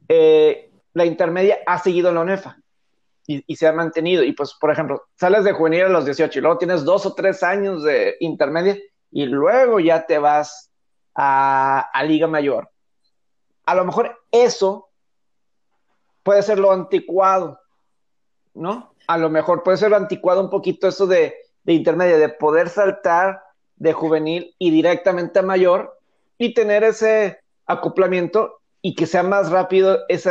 [0.09, 2.59] Eh, la intermedia ha seguido en la UNEFA
[3.29, 4.25] y, se ha mantenido.
[4.25, 7.15] Y pues, por ejemplo, sales de juvenil a los 18 y luego tienes dos o
[7.15, 8.79] tres años de intermedia
[9.11, 10.71] y luego ya te vas
[11.15, 12.71] a, a Liga Mayor.
[13.67, 14.89] A lo mejor eso
[16.23, 17.61] puede ser lo anticuado,
[18.55, 18.95] ¿no?
[19.07, 22.71] A lo mejor puede ser lo anticuado un poquito eso de, de intermedia, de poder
[22.71, 23.43] saltar
[23.77, 25.99] de juvenil y directamente a mayor
[26.39, 30.31] y tener ese acoplamiento y que sea más rápido ese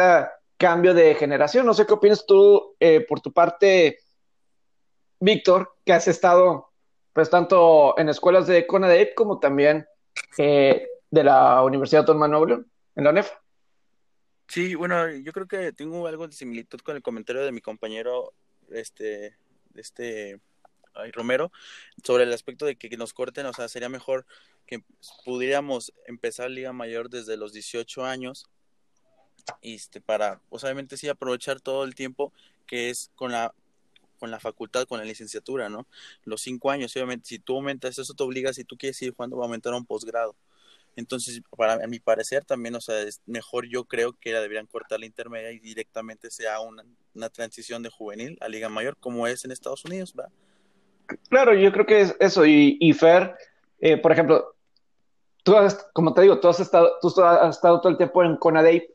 [0.58, 1.66] cambio de generación.
[1.66, 4.00] No sé qué opinas tú eh, por tu parte,
[5.20, 6.72] Víctor, que has estado
[7.14, 9.88] pues tanto en escuelas de CONADEP como también
[10.38, 12.60] eh, de la Universidad Autónoma Noble,
[12.96, 13.32] en la UNEF.
[14.48, 18.34] Sí, bueno, yo creo que tengo algo de similitud con el comentario de mi compañero,
[18.70, 19.36] este,
[19.76, 20.40] este
[21.14, 21.52] Romero
[22.04, 24.26] sobre el aspecto de que nos corten, o sea, sería mejor
[24.66, 24.84] que
[25.26, 28.48] pudiéramos empezar Liga Mayor desde los 18 años
[29.62, 32.34] este, para, pues, obviamente sí, aprovechar todo el tiempo
[32.66, 33.54] que es con la
[34.20, 35.86] con la facultad, con la licenciatura, ¿no?
[36.24, 39.38] Los cinco años, obviamente, si tú aumentas eso, te obliga, si tú quieres ir jugando,
[39.38, 40.36] va a aumentar a un posgrado.
[40.96, 44.66] Entonces, para a mi parecer también, o sea, es mejor yo creo que la deberían
[44.66, 46.84] cortar la intermedia y directamente sea una,
[47.14, 50.30] una transición de juvenil a Liga Mayor, como es en Estados Unidos, ¿va?
[51.30, 52.46] Claro, yo creo que es eso.
[52.46, 53.36] Y, y Fer,
[53.80, 54.56] eh, por ejemplo,
[55.44, 58.36] tú has, como te digo, tú has estado, tú has estado todo el tiempo en
[58.38, 58.90] Conadey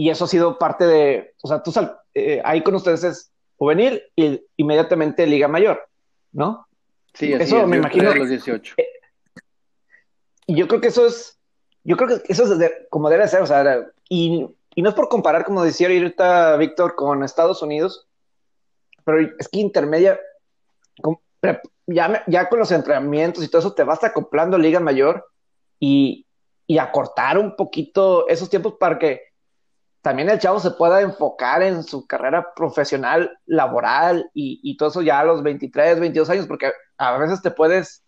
[0.00, 3.30] y eso ha sido parte de, o sea, tú sal, eh, ahí con ustedes es
[3.58, 5.86] juvenil y inmediatamente Liga Mayor,
[6.32, 6.66] ¿no?
[7.12, 8.14] Sí, así eso es, me imagino.
[8.14, 8.76] los 18.
[10.46, 11.38] Y yo creo que eso es,
[11.84, 14.94] yo creo que eso es de- como debe ser, o sea, y, y no es
[14.94, 18.08] por comparar, como decía ahorita Víctor, con Estados Unidos,
[19.04, 20.18] pero es que intermedia,
[21.02, 21.18] con-
[21.86, 25.26] ya, ya con los entrenamientos y todo eso, te vas acoplando Liga Mayor
[25.78, 26.24] y,
[26.66, 29.28] y acortar un poquito esos tiempos para que
[30.02, 35.02] también el chavo se pueda enfocar en su carrera profesional, laboral y, y todo eso
[35.02, 38.02] ya a los 23, 22 años, porque a veces te puedes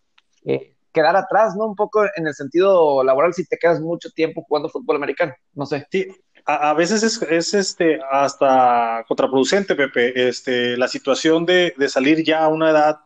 [0.45, 1.67] eh, quedar atrás, ¿no?
[1.67, 5.67] Un poco en el sentido laboral si te quedas mucho tiempo jugando fútbol americano, no
[5.67, 5.87] sé.
[5.91, 6.09] Sí,
[6.47, 12.25] a, a veces es, es, este, hasta contraproducente, Pepe, este, la situación de, de salir
[12.25, 13.01] ya a una edad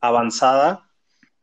[0.00, 0.88] avanzada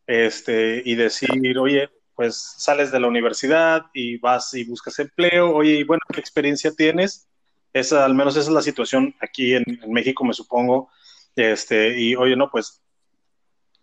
[0.05, 1.89] este, y decir, oye,
[2.19, 6.69] pues sales de la universidad y vas y buscas empleo, oye, y bueno, ¿qué experiencia
[6.75, 7.29] tienes?
[7.71, 10.89] Esa, al menos esa es la situación aquí en, en México, me supongo.
[11.33, 12.83] Este, y oye, no, pues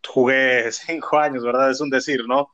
[0.07, 1.71] jugué cinco años, ¿verdad?
[1.71, 2.51] Es un decir, ¿no?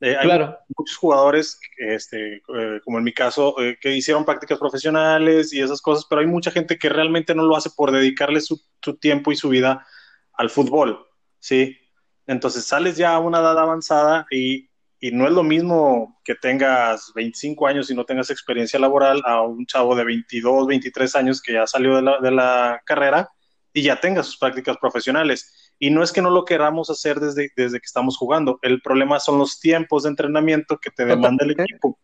[0.00, 0.58] Eh, hay Claro.
[0.76, 5.80] muchos jugadores, este, eh, como en mi caso, eh, que hicieron prácticas profesionales y esas
[5.80, 9.30] cosas, pero hay mucha gente que realmente no lo hace por dedicarle su, su tiempo
[9.30, 9.86] y su vida
[10.32, 11.06] al fútbol,
[11.38, 11.78] ¿sí?
[12.26, 14.69] Entonces sales ya a una edad avanzada y,
[15.00, 19.40] y no es lo mismo que tengas 25 años y no tengas experiencia laboral a
[19.40, 23.30] un chavo de 22, 23 años que ya salió de la, de la carrera
[23.72, 25.72] y ya tenga sus prácticas profesionales.
[25.78, 28.58] Y no es que no lo queramos hacer desde, desde que estamos jugando.
[28.60, 31.98] El problema son los tiempos de entrenamiento que te demanda el equipo.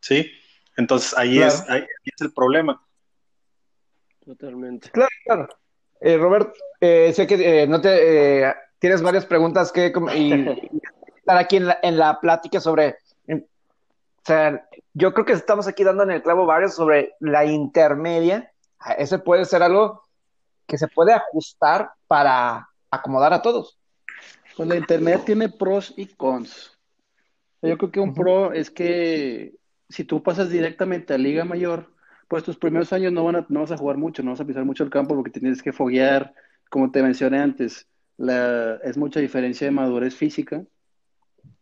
[0.00, 0.30] ¿Sí?
[0.76, 1.52] Entonces ahí, Claro.
[1.52, 2.80] es, ahí es el problema.
[4.24, 4.88] Totalmente.
[4.90, 5.48] Claro, claro.
[6.00, 9.90] Eh, Robert, eh, sé que eh, no te eh, tienes varias preguntas que y
[11.24, 13.46] estar aquí en la, en la plática sobre, en-
[14.18, 18.52] o sea, yo creo que estamos aquí dando en el clavo varios sobre la intermedia.
[18.78, 20.02] Ah, Ese puede ser algo
[20.66, 23.78] que se puede ajustar para acomodar a todos.
[24.56, 26.78] Pues la intermedia tiene pros y cons.
[27.62, 29.54] Yo creo que un pro es que
[29.88, 31.90] si tú pasas directamente a Liga Mayor,
[32.28, 34.44] pues tus primeros años no, van a, no vas a jugar mucho, no vas a
[34.44, 36.34] pisar mucho el campo porque tienes que foguear,
[36.70, 37.86] como te mencioné antes,
[38.18, 40.62] la, es mucha diferencia de madurez física.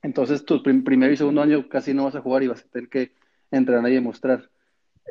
[0.03, 2.69] Entonces, tu prim- primer y segundo año casi no vas a jugar y vas a
[2.69, 3.13] tener que
[3.51, 4.51] entrenar y demostrar.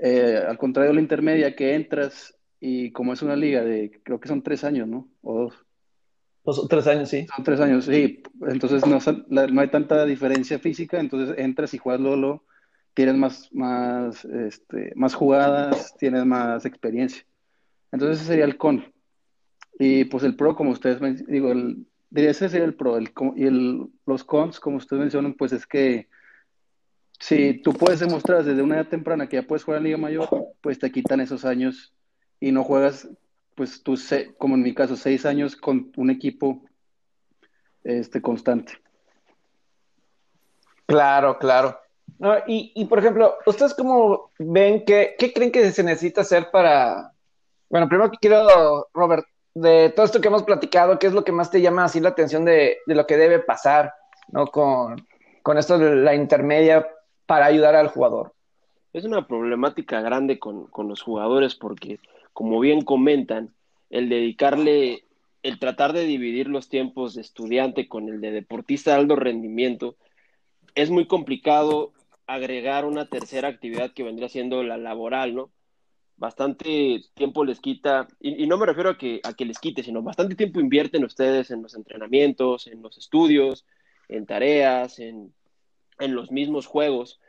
[0.01, 4.27] Eh, al contrario, la intermedia que entras y como es una liga de, creo que
[4.27, 5.07] son tres años, ¿no?
[5.21, 5.65] O dos.
[6.43, 7.27] Los tres años, sí.
[7.33, 8.23] Son tres años, sí.
[8.47, 12.43] Entonces no, no hay tanta diferencia física, entonces entras y juegas Lolo,
[12.93, 17.23] tienes más, más, este, más jugadas, tienes más experiencia.
[17.91, 18.85] Entonces ese sería el con.
[19.79, 22.97] Y pues el pro, como ustedes digo, el, diría ese sería el pro.
[22.97, 26.07] El, y el, los cons, como ustedes mencionan, pues es que
[27.19, 30.27] si tú puedes demostrar desde una edad temprana que ya puedes jugar en Liga Mayor,
[30.61, 31.93] pues te quitan esos años
[32.39, 33.07] y no juegas,
[33.55, 36.63] pues tú, se- como en mi caso, seis años con un equipo
[37.83, 38.73] este, constante.
[40.85, 41.79] Claro, claro.
[42.19, 46.49] No, y, y, por ejemplo, ¿ustedes cómo ven que, qué creen que se necesita hacer
[46.51, 47.13] para,
[47.69, 51.31] bueno, primero que quiero, Robert, de todo esto que hemos platicado, ¿qué es lo que
[51.31, 53.93] más te llama así la atención de, de lo que debe pasar,
[54.29, 54.47] ¿no?
[54.47, 55.05] Con,
[55.43, 56.87] con esto de la intermedia
[57.25, 58.33] para ayudar al jugador.
[58.93, 61.99] Es una problemática grande con, con los jugadores porque,
[62.33, 63.53] como bien comentan,
[63.89, 65.05] el dedicarle,
[65.43, 69.95] el tratar de dividir los tiempos de estudiante con el de deportista de alto rendimiento,
[70.75, 71.91] es muy complicado
[72.27, 75.51] agregar una tercera actividad que vendría siendo la laboral, ¿no?
[76.21, 79.81] Bastante tiempo les quita, y, y no me refiero a que, a que les quite,
[79.81, 83.65] sino bastante tiempo invierten ustedes en los entrenamientos, en los estudios,
[84.07, 85.33] en tareas, en,
[85.97, 87.19] en los mismos juegos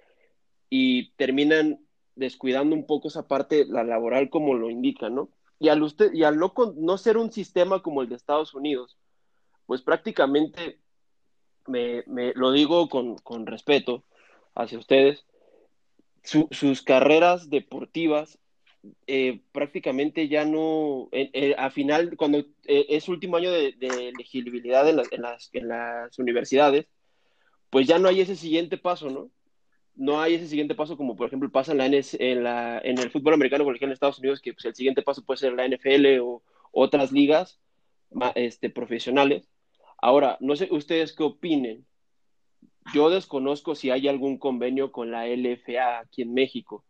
[0.68, 1.80] y terminan
[2.16, 5.30] descuidando un poco esa parte, la laboral, como lo indica, ¿no?
[5.58, 8.98] Y al, usted, y al no, no ser un sistema como el de Estados Unidos,
[9.64, 10.80] pues prácticamente,
[11.66, 14.04] me, me lo digo con, con, respeto
[14.54, 15.24] hacia ustedes,
[16.24, 18.38] su, sus carreras deportivas
[19.06, 21.08] eh, prácticamente ya no,
[21.56, 26.86] a final, cuando es último año de, elegibilidad en, las, en las universidades,
[27.70, 29.30] pues ya no hay ese siguiente paso, ¿no?
[29.94, 33.64] no hay ese siguiente paso como por ejemplo pasa en, la, en, el fútbol americano,
[33.64, 37.12] por en Estados Unidos, que pues, el siguiente paso puede ser la NFL o otras
[37.12, 37.60] ligas
[38.34, 39.48] este, profesionales.
[39.98, 41.86] Ahora, no sé ustedes qué opinen.
[42.94, 46.84] Yo desconozco si hay algún convenio con la LFA aquí en México,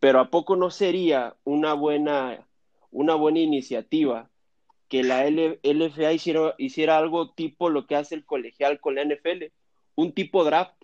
[0.00, 2.46] pero ¿a poco no sería una buena,
[2.90, 4.30] una buena iniciativa
[4.88, 9.52] que la LFA hiciera, hiciera algo tipo lo que hace el colegial con la NFL?
[9.96, 10.74] Un tipo draft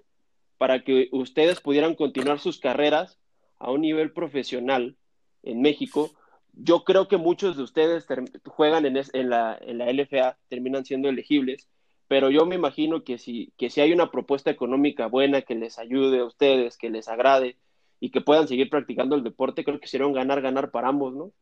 [0.59, 3.18] para que ustedes pudieran continuar sus carreras
[3.59, 4.96] a un nivel profesional
[5.42, 6.11] en México.
[6.53, 8.07] Yo creo que muchos de ustedes
[8.46, 11.68] juegan en, la, LFA, terminan siendo elegibles,
[12.09, 15.79] pero yo me imagino que si, que si hay una propuesta económica buena que les
[15.79, 17.57] ayude a ustedes, que les agrade
[18.05, 21.33] y que puedan seguir practicando el deporte, creo que sería un ganar-ganar para ambos, ¿no?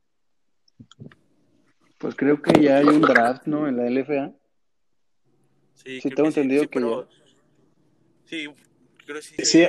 [1.98, 3.66] Pues creo que ya hay un draft, ¿no?
[3.66, 4.33] En la LFA.
[5.75, 6.79] Sí, tengo entendido que,
[8.27, 8.46] Sí,
[9.05, 9.66] creo que sí,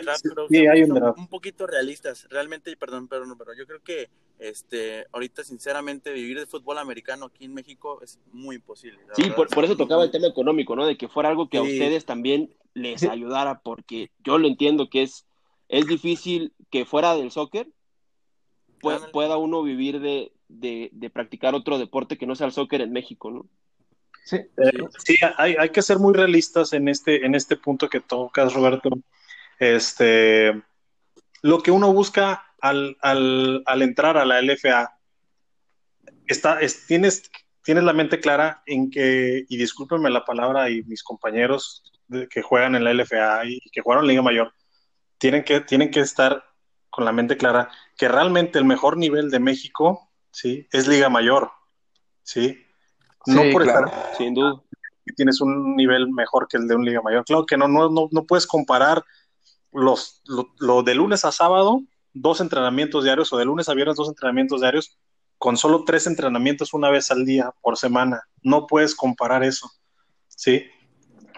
[0.50, 2.28] sí, hay un, un poquito realistas.
[2.30, 7.46] Realmente, perdón, pero, pero yo creo que este, ahorita, sinceramente, vivir de fútbol americano aquí
[7.46, 9.00] en México es muy imposible.
[9.14, 10.86] Sí, por, eso tocaba el tema económico, ¿no?
[10.86, 15.02] De que fuera algo que a ustedes también les ayudara, porque yo lo entiendo que
[15.02, 15.26] es,
[15.70, 17.68] es difícil que fuera del soccer
[19.12, 23.32] pueda, uno vivir de, de, practicar otro deporte que no sea el soccer en México,
[23.32, 23.46] ¿no?
[24.26, 24.38] Sí,
[25.06, 28.90] sí hay, hay, que ser muy realistas en este, en este punto que tocas, Roberto.
[29.60, 30.62] Este,
[31.42, 34.98] lo que uno busca al, entrar a la LFA,
[36.28, 37.30] está, tienes,
[37.64, 41.84] tienes la mente clara en que, y discúlpenme la palabra, y mis compañeros
[42.30, 44.54] que juegan en la LFA y que jugaron en Liga Mayor,
[45.24, 46.44] tienen que, tienen que estar
[46.90, 50.68] con la mente clara que realmente el mejor nivel de México, ¿sí?
[50.70, 51.50] Es Liga Mayor,
[52.24, 52.58] ¿sí?
[53.26, 53.86] No por estar,
[54.18, 54.62] sin duda.
[55.16, 57.24] Tienes un nivel mejor que el de un Liga Mayor.
[57.24, 59.06] Claro que no, no, no, no puedes comparar
[59.72, 60.22] los,
[60.60, 61.80] lo, de lunes a sábado,
[62.12, 64.98] dos entrenamientos diarios, o de lunes a viernes, dos entrenamientos diarios,
[65.38, 68.24] con solo tres entrenamientos una vez al día por semana.
[68.42, 69.72] No puedes comparar eso,
[70.28, 70.66] ¿sí?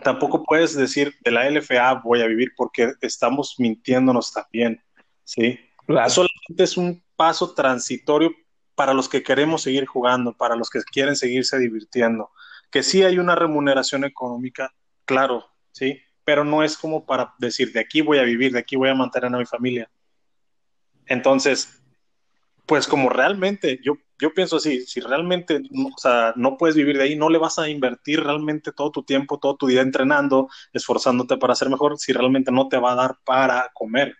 [0.06, 4.80] Tampoco puedes decir de la LFA voy a vivir porque estamos mintiéndonos también,
[5.24, 5.60] ¿sí?
[5.88, 8.32] Solamente es un paso transitorio
[8.76, 12.30] para los que queremos seguir jugando, para los que quieren seguirse divirtiendo.
[12.70, 14.72] Que sí hay una remuneración económica,
[15.06, 16.00] claro, ¿sí?
[16.24, 18.94] pero no es como para decir, de aquí voy a vivir, de aquí voy a
[18.94, 19.90] mantener a mi familia.
[21.08, 21.82] Entonces,
[22.66, 27.04] pues como realmente, yo, yo pienso así, si realmente o sea, no puedes vivir de
[27.04, 31.38] ahí, no le vas a invertir realmente todo tu tiempo, todo tu día entrenando, esforzándote
[31.38, 34.16] para ser mejor, si realmente no te va a dar para comer.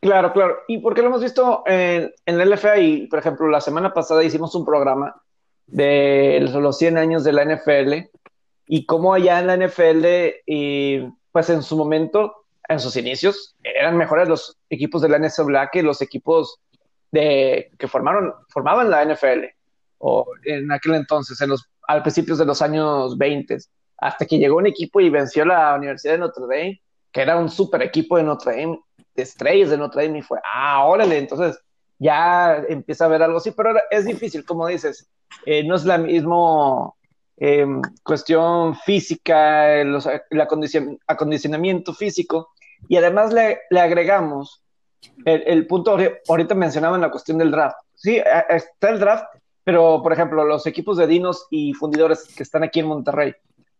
[0.00, 0.58] Claro, claro.
[0.66, 4.24] Y porque lo hemos visto en, en el LFA y, por ejemplo, la semana pasada
[4.24, 5.22] hicimos un programa
[5.66, 8.10] de los 100 años de la NFL
[8.66, 10.06] y cómo allá en la NFL,
[10.46, 15.70] y pues en su momento, en sus inicios, eran mejores los equipos de la NCAA
[15.70, 16.60] que los equipos
[17.10, 19.44] de, que formaron, formaban la NFL,
[19.98, 23.58] o en aquel entonces, en los, al principios de los años 20,
[23.98, 27.50] hasta que llegó un equipo y venció la Universidad de Notre Dame, que era un
[27.50, 28.80] super equipo de Notre Dame,
[29.14, 31.60] de estrellas de Notre Dame, y fue, ah, órale, entonces
[31.98, 35.08] ya empieza a ver algo así, pero es difícil, como dices,
[35.46, 36.96] eh, no es la mismo
[37.44, 37.66] eh,
[38.04, 39.98] cuestión física, el
[41.08, 42.50] acondicionamiento físico,
[42.86, 44.62] y además le, agregamos
[45.24, 47.78] el, punto, ahorita mencionaban la cuestión del draft.
[47.96, 49.24] Sí, está el draft,
[49.64, 53.34] pero por ejemplo, los equipos de dinos y fundidores que están aquí en Monterrey,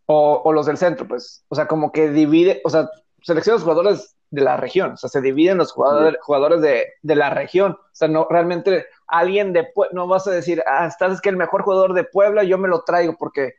[0.07, 2.89] o, los del centro, pues, o sea, como que divide, o sea,
[3.21, 7.15] selecciona los jugadores de la región, o sea, se dividen los jugadores, jugadores de, de,
[7.15, 11.29] la región, o sea, no realmente alguien de no vas a decir, ah, estás que
[11.29, 13.57] el mejor jugador de Puebla, yo me lo traigo porque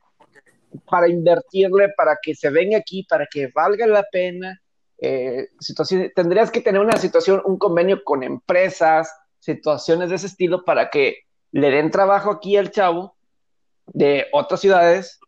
[0.90, 4.60] para invertirle, para que se venga aquí, para que valga la pena.
[4.98, 10.64] Eh, situación, tendrías que tener una situación, un convenio con empresas, situaciones de ese estilo
[10.64, 11.18] para que
[11.52, 13.14] le den trabajo aquí al chavo
[13.86, 15.20] de otras ciudades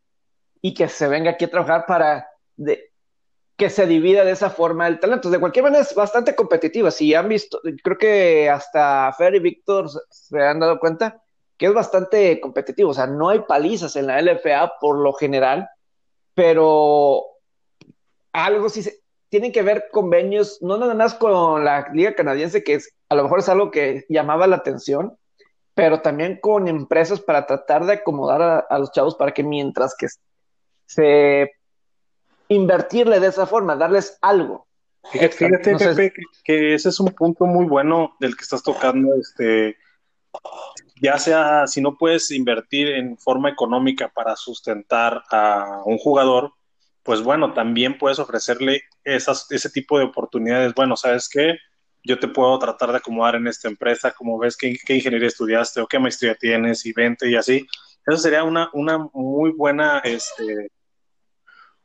[0.61, 2.26] y que se venga aquí a trabajar para
[2.57, 2.86] de,
[3.57, 5.30] que se divida de esa forma el talento.
[5.30, 6.90] De cualquier manera es bastante competitiva.
[6.90, 11.22] Si han visto, creo que hasta Fer y Víctor se han dado cuenta
[11.57, 12.90] que es bastante competitivo.
[12.90, 15.68] O sea, no hay palizas en la LFA por lo general,
[16.34, 17.24] pero
[18.32, 19.00] algo sí se,
[19.30, 23.22] tienen que ver convenios, no nada más con la Liga Canadiense, que es, a lo
[23.22, 25.16] mejor es algo que llamaba la atención,
[25.74, 29.94] pero también con empresas para tratar de acomodar a, a los chavos para que mientras
[29.96, 30.09] que
[30.84, 31.55] se
[32.49, 34.66] invertirle de esa forma, darles algo.
[35.11, 36.12] Fíjate, Pepe,
[36.44, 39.76] que, ese es un punto muy bueno del que estás tocando, este,
[41.01, 46.53] ya sea si no puedes invertir en forma económica para sustentar a un jugador,
[47.03, 50.74] pues bueno, también puedes ofrecerle esas, ese tipo de oportunidades.
[50.74, 51.57] Bueno, ¿sabes qué?
[52.03, 55.80] Yo te puedo tratar de acomodar en esta empresa, como ves qué, qué ingeniería estudiaste
[55.80, 57.64] o qué maestría tienes y vente y así.
[58.05, 60.70] Eso sería una, una muy buena, este,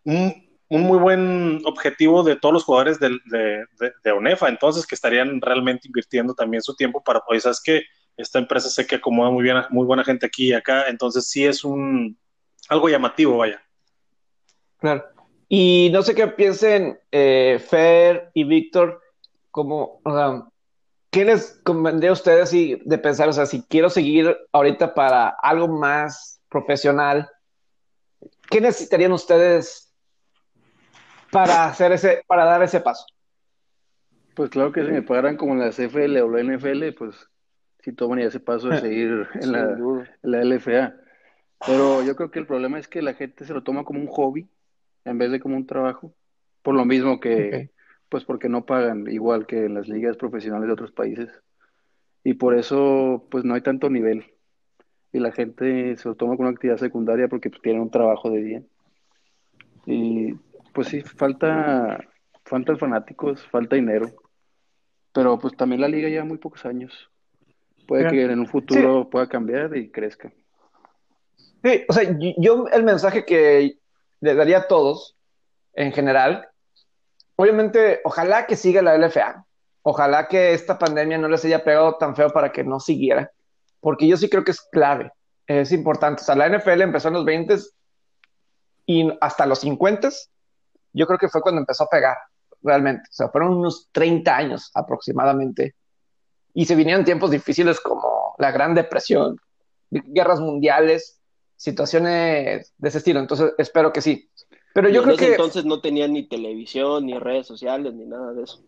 [0.03, 5.89] un, un muy buen objetivo de todos los jugadores de, ONEFA, entonces que estarían realmente
[5.89, 7.83] invirtiendo también su tiempo para, pues, sabes que
[8.15, 11.45] esta empresa sé que acomoda muy bien, muy buena gente aquí y acá, entonces sí
[11.45, 12.17] es un
[12.69, 13.61] algo llamativo, vaya.
[14.77, 15.03] Claro.
[15.49, 19.01] Y no sé qué piensen eh, Fer y Víctor,
[19.51, 20.47] como, o sea,
[21.09, 25.67] ¿qué les convendría a ustedes de pensar, o sea, si quiero seguir ahorita para algo
[25.67, 27.29] más profesional,
[28.49, 29.90] ¿qué necesitarían ustedes
[31.31, 33.05] para hacer ese, para dar ese paso?
[34.35, 37.29] Pues claro que si me pagaran como en la CFL o la NFL, pues
[37.79, 39.77] sí tomaría ese paso de seguir en la,
[40.21, 40.95] la, LFA.
[41.65, 44.07] Pero yo creo que el problema es que la gente se lo toma como un
[44.07, 44.49] hobby
[45.05, 46.13] en vez de como un trabajo.
[46.61, 47.71] Por lo mismo que,
[48.09, 51.29] pues porque no pagan igual que en las ligas profesionales de otros países.
[52.23, 54.25] Y por eso, pues no hay tanto nivel.
[55.11, 58.29] Y la gente se lo toma como una actividad secundaria porque pues, tienen un trabajo
[58.29, 58.63] de día.
[59.85, 60.35] Y
[60.73, 61.99] pues sí, falta,
[62.45, 64.11] faltan fanáticos, falta dinero,
[65.13, 67.09] pero pues también la liga lleva muy pocos años.
[67.87, 70.31] Puede que en un futuro pueda cambiar y crezca.
[71.63, 72.03] Sí, o sea,
[72.37, 73.77] yo el mensaje que
[74.21, 75.17] le daría a todos,
[75.73, 76.49] en general,
[77.35, 79.45] obviamente, ojalá que siga la LFA,
[79.83, 83.31] ojalá que esta pandemia no les haya pegado tan feo para que no siguiera,
[83.79, 85.11] porque yo sí creo que es clave,
[85.47, 86.21] es importante.
[86.21, 87.55] O sea, la NFL empezó en los 20
[88.85, 90.09] y hasta los 50
[90.93, 92.17] yo creo que fue cuando empezó a pegar,
[92.61, 93.03] realmente.
[93.09, 95.75] O sea, fueron unos 30 años aproximadamente.
[96.53, 99.37] Y se vinieron tiempos difíciles como la Gran Depresión,
[99.89, 101.21] guerras mundiales,
[101.55, 103.19] situaciones de ese estilo.
[103.19, 104.29] Entonces, espero que sí.
[104.73, 105.31] Pero yo creo que.
[105.31, 108.63] Entonces no tenían ni televisión, ni redes sociales, ni nada de eso.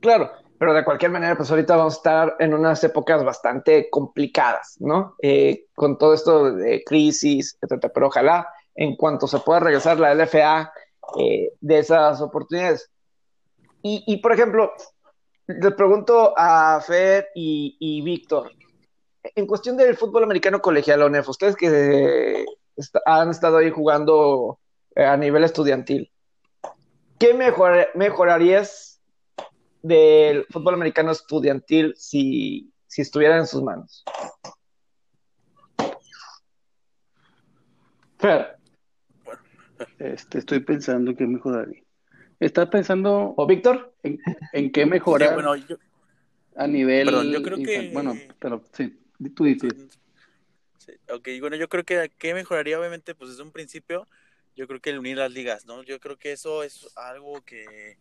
[0.00, 4.76] Claro, pero de cualquier manera, pues ahorita vamos a estar en unas épocas bastante complicadas,
[4.78, 5.16] ¿no?
[5.20, 7.92] Eh, con todo esto de crisis, etcétera.
[7.92, 10.72] Pero ojalá, en cuanto se pueda regresar la LFA,
[11.18, 12.90] eh, de esas oportunidades.
[13.88, 14.72] Y, por ejemplo,
[15.46, 18.50] le pregunto a Fer y, Víctor,
[19.22, 22.44] en cuestión del fútbol americano colegial, ONEF, ustedes que
[23.04, 24.58] han estado ahí jugando
[24.96, 26.10] eh, a nivel estudiantil,
[27.18, 29.00] ¿qué mejor, mejorarías
[29.82, 34.04] del fútbol americano estudiantil si, si estuviera en sus manos?
[38.18, 38.55] Fer.
[39.98, 41.82] Este, estoy pensando que mejoraría.
[42.38, 45.54] ¿Estás pensando, o Víctor, en, qué mejorar bueno,
[46.54, 47.30] a nivel?
[47.30, 47.90] yo creo que.
[47.92, 48.98] Bueno, pero sí,
[49.34, 49.72] tú dices.
[51.10, 54.06] ok, bueno, yo creo que qué mejoraría, obviamente, pues desde un principio,
[54.54, 55.82] yo creo que el unir las ligas, ¿no?
[55.82, 57.96] Yo creo que eso es algo que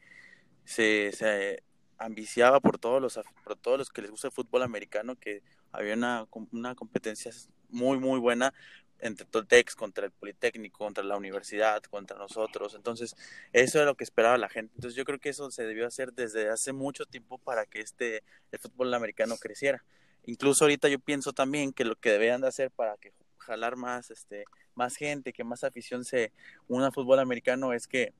[0.65, 1.63] se, se
[1.97, 5.93] ambiciaba por todos los por todos los que les gusta el fútbol americano, que había
[5.93, 7.32] una, una competencia
[7.69, 8.53] muy, muy buena,
[9.00, 12.76] entre Toltex, contra el Politécnico, contra la universidad, contra nosotros.
[12.76, 13.16] Entonces,
[13.54, 14.74] eso era lo que esperaba la gente.
[14.76, 18.24] Entonces, yo creo que eso se debió hacer desde hace mucho tiempo para que este
[18.52, 19.84] el fútbol americano creciera.
[20.24, 24.10] Incluso ahorita yo pienso también que lo que deberían de hacer para que jalar más
[24.10, 26.32] este más gente, que más afición se
[26.68, 28.14] una al fútbol americano es que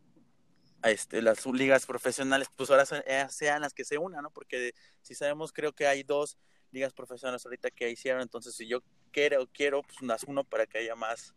[0.84, 4.30] este, las ligas profesionales pues ahora eh, sean las que se unan, ¿no?
[4.30, 6.38] Porque si sabemos creo que hay dos
[6.76, 10.78] ligas profesionales ahorita que hicieron, entonces si yo quiero, quiero pues las uno para que
[10.78, 11.34] haya más,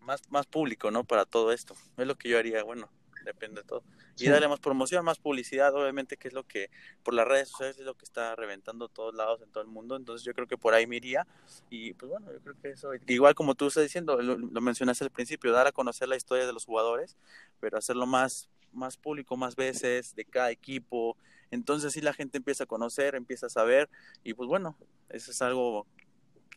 [0.00, 1.04] más, más público, ¿no?
[1.04, 1.76] Para todo esto.
[1.96, 2.90] Es lo que yo haría, bueno,
[3.24, 3.84] depende de todo.
[4.18, 6.70] Y darle más promoción, más publicidad, obviamente, que es lo que
[7.02, 9.96] por las redes sociales es lo que está reventando todos lados en todo el mundo.
[9.96, 11.26] Entonces yo creo que por ahí me iría.
[11.70, 15.10] Y pues bueno, yo creo que eso, igual como tú estás diciendo, lo, mencionaste al
[15.10, 17.16] principio, dar a conocer la historia de los jugadores,
[17.60, 21.16] pero hacerlo más, más público, más veces, de cada equipo.
[21.52, 23.88] Entonces sí la gente empieza a conocer, empieza a saber.
[24.24, 24.76] Y pues bueno,
[25.10, 25.86] eso es algo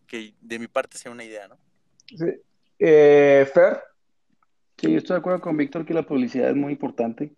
[0.07, 1.57] que de mi parte sea una idea, ¿no?
[2.07, 2.25] Sí.
[2.79, 3.81] Eh, Fer.
[4.77, 7.33] Sí, yo estoy de acuerdo con Víctor que la publicidad es muy importante.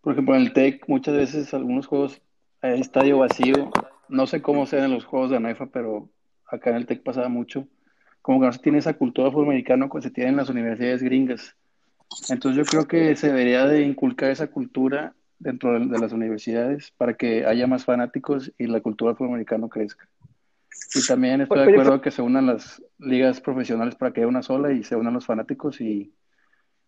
[0.00, 2.22] Por ejemplo, en el TEC muchas veces algunos juegos
[2.62, 3.70] hay estadio vacío.
[4.08, 6.08] No sé cómo sean en los juegos de ANEFA, pero
[6.46, 7.68] acá en el TEC pasaba mucho.
[8.22, 11.02] Como que no se tiene esa cultura fútbol americano que se tiene en las universidades
[11.02, 11.54] gringas.
[12.30, 17.14] Entonces yo creo que se debería de inculcar esa cultura dentro de, las universidades para
[17.14, 20.08] que haya más fanáticos y la cultura fútbol americano crezca.
[20.94, 24.42] Y también estoy de acuerdo que se unan las ligas profesionales para que haya una
[24.42, 26.12] sola y se unan los fanáticos y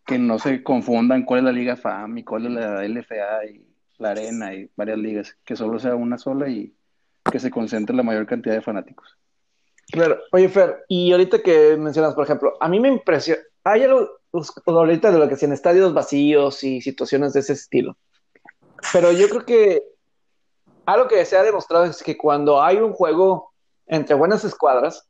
[0.06, 3.66] que no se confundan cuál es la liga FAM y cuál es la LFA y
[3.98, 6.74] la arena y varias ligas, que solo sea una sola y
[7.30, 9.16] que se concentre la mayor cantidad de fanáticos.
[9.92, 14.08] Claro, oye Fer, y ahorita que mencionas, por ejemplo, a mí me impresiona, hay algo
[14.30, 17.96] pues, ahorita de lo que en estadios vacíos y situaciones de ese estilo,
[18.92, 19.82] pero yo creo que
[20.86, 23.52] algo que se ha demostrado es que cuando hay un juego
[23.86, 25.08] entre buenas escuadras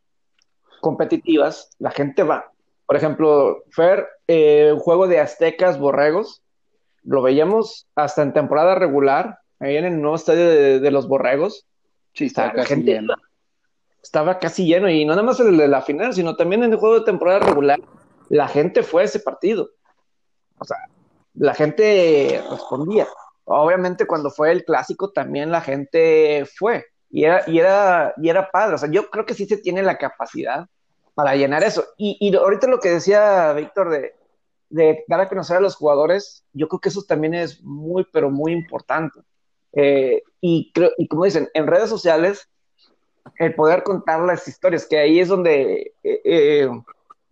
[0.80, 2.50] competitivas, la gente va.
[2.86, 6.42] Por ejemplo, Fer, eh, un juego de Aztecas Borregos,
[7.02, 11.66] lo veíamos hasta en temporada regular, ahí en el nuevo estadio de, los Borregos.
[12.14, 13.14] Sí, estaba casi lleno.
[14.02, 16.78] Estaba casi lleno, y no nada más el de la final, sino también en el
[16.78, 17.80] juego de temporada regular,
[18.28, 19.70] la gente fue a ese partido.
[20.58, 20.78] O sea,
[21.34, 23.06] la gente respondía.
[23.52, 28.50] Obviamente cuando fue el clásico también la gente fue y era, y era, y era
[28.50, 28.76] padre.
[28.76, 30.66] O sea, yo creo que sí se tiene la capacidad
[31.14, 31.84] para llenar eso.
[31.96, 34.14] Y, y ahorita lo que decía Víctor de,
[34.68, 38.30] de, dar a conocer a los jugadores, yo creo que eso también es muy, pero
[38.30, 39.20] muy importante.
[39.72, 40.72] Eh, y,
[41.08, 42.48] como dicen, en redes sociales,
[43.38, 46.70] el poder contar las historias, que ahí es donde eh, eh,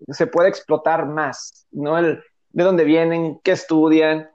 [0.08, 1.96] se puede explotar más, ¿no?
[1.98, 4.30] El, de dónde vienen, qué estudian,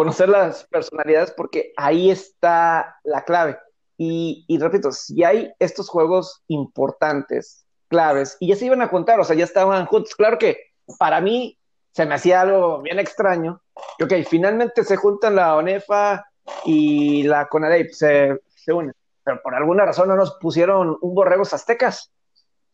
[0.00, 3.58] conocer las personalidades porque ahí está la clave.
[3.98, 9.24] Y, repito, si hay estos juegos importantes, claves, y ya se iban a contar, o
[9.24, 10.14] sea, ya estaban juntos.
[10.14, 10.56] Claro que
[10.98, 11.58] para mí
[11.92, 13.60] se me hacía algo bien extraño.
[13.98, 16.24] Que, ok, finalmente se juntan la ONEFA
[16.64, 21.52] y la CONADEIP, se, se unen, pero por alguna razón no nos pusieron un borregos
[21.52, 22.10] aztecas.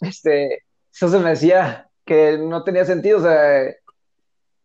[0.01, 0.63] Este,
[0.95, 3.65] eso se me decía que no tenía sentido, o sea,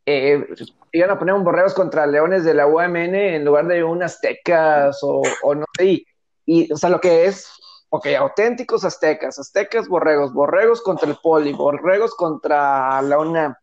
[0.06, 0.46] eh,
[0.92, 5.00] iban a poner un borregos contra leones de la UMN en lugar de un aztecas
[5.02, 5.24] o,
[5.56, 6.06] no sé,
[6.46, 7.48] y, o sea, lo que es,
[7.90, 13.56] ok, auténticos aztecas, aztecas borregos, borregos contra el poli, borregos contra la UNAM,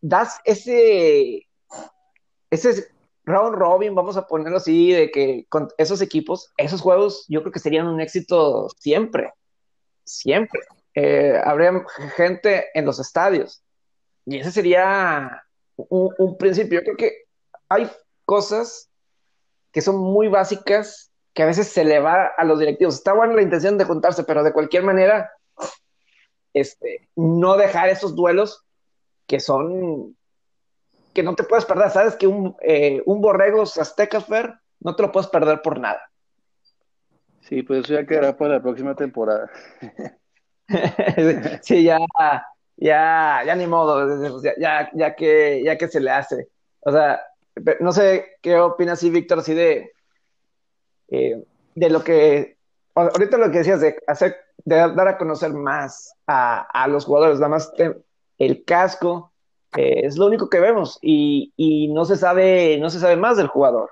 [0.00, 1.46] das ese,
[2.50, 2.88] ese
[3.24, 7.52] round robin, vamos a ponerlo así, de que con esos equipos, esos juegos, yo creo
[7.52, 9.32] que serían un éxito siempre,
[10.04, 10.60] siempre.
[10.94, 11.84] Eh, habría
[12.16, 13.62] gente en los estadios.
[14.26, 15.42] Y ese sería
[15.76, 16.80] un, principio.
[16.80, 17.12] Yo creo que
[17.68, 17.90] hay
[18.24, 18.90] cosas
[19.70, 22.94] que son muy básicas que a veces se le va a los directivos.
[22.94, 25.32] Está buena la intención de juntarse, pero de cualquier manera,
[26.52, 28.64] este, no dejar esos duelos
[29.26, 30.16] que son
[31.14, 31.90] que no te puedes perder.
[31.90, 36.10] Sabes que un, eh, un borrego azteca Fer no te lo puedes perder por nada.
[37.40, 39.50] Sí, pues eso ya quedará para la próxima temporada.
[41.62, 41.98] sí, ya,
[42.82, 46.48] ya, ya ni modo, ya, ya, que, ya que se le hace.
[46.80, 47.22] O sea,
[47.80, 49.92] no sé qué opinas, sí, Víctor, así de,
[51.08, 51.44] eh,
[51.76, 52.56] de lo que,
[52.94, 57.50] ahorita lo que decías de hacer, de dar a conocer más a, los jugadores, nada
[57.50, 57.72] más
[58.38, 59.32] el casco,
[59.76, 63.36] eh, es lo único que vemos y, y, no se sabe, no se sabe más
[63.36, 63.90] del jugador.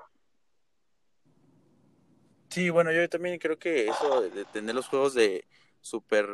[2.49, 5.45] Sí, bueno, yo también creo que eso de tener los juegos de
[5.79, 6.27] super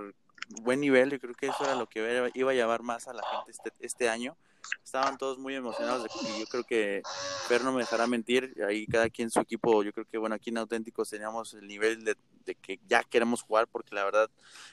[0.62, 3.24] buen nivel, yo creo que eso era lo que iba a llevar más a la
[3.24, 4.38] gente este, este año.
[4.84, 7.02] Estaban todos muy emocionados y yo creo que
[7.48, 10.50] Fer no me dejará mentir, ahí cada quien su equipo, yo creo que bueno, aquí
[10.50, 12.16] en Auténticos teníamos el nivel de,
[12.56, 14.30] que ya queremos jugar porque la verdad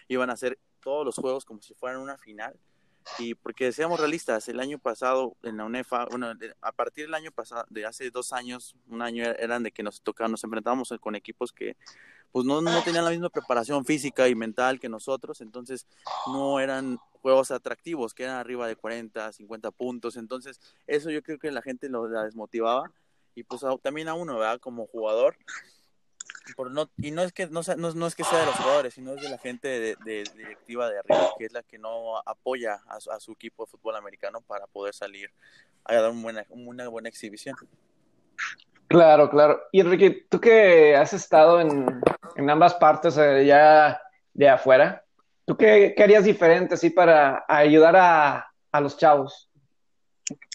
[0.08, 2.58] iban a hacer todos los juegos como si fueran una final
[3.18, 7.30] y porque seamos realistas, el año pasado en la UNEFA, bueno, a partir del año
[7.30, 11.14] pasado, de hace dos años, un año eran de que nos tocaba, nos enfrentábamos con
[11.14, 11.76] equipos que
[12.32, 15.86] pues no, no tenían la misma preparación física y mental que nosotros, entonces
[16.26, 21.38] no eran juegos atractivos, que eran arriba de 40, 50 puntos, entonces eso yo creo
[21.38, 22.90] que la gente lo desmotivaba
[23.36, 24.58] y pues también a uno, ¿verdad?
[24.60, 25.36] Como jugador,
[26.56, 29.14] por no, y no es que no, no, es que sea de los jugadores, sino
[29.14, 33.20] es de la gente de, directiva de arriba, que es la que no apoya a,
[33.20, 35.30] su equipo de fútbol americano para poder salir
[35.84, 37.56] a dar una buena, una buena exhibición.
[38.88, 39.62] Claro, claro.
[39.72, 42.00] Y Enrique, tú que has estado en,
[42.36, 44.00] en ambas partes eh, ya
[44.32, 45.04] de afuera,
[45.46, 49.50] ¿tú qué, qué, harías diferente así para ayudar a, a, los chavos?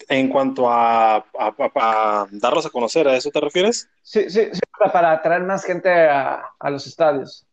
[0.08, 3.90] En cuanto a, a, darlos a conocer, ¿a eso te refieres?
[4.02, 7.46] Sí, sí, sí para, atraer más gente a, los estadios.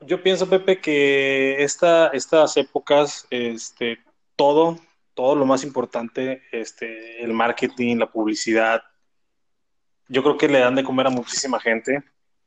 [0.00, 3.98] Yo pienso, Pepe, que esta, estas épocas, este,
[4.36, 4.78] todo,
[5.14, 8.82] todo lo más importante, este, el marketing, la publicidad,
[10.08, 12.02] yo creo que le dan de comer a muchísima gente.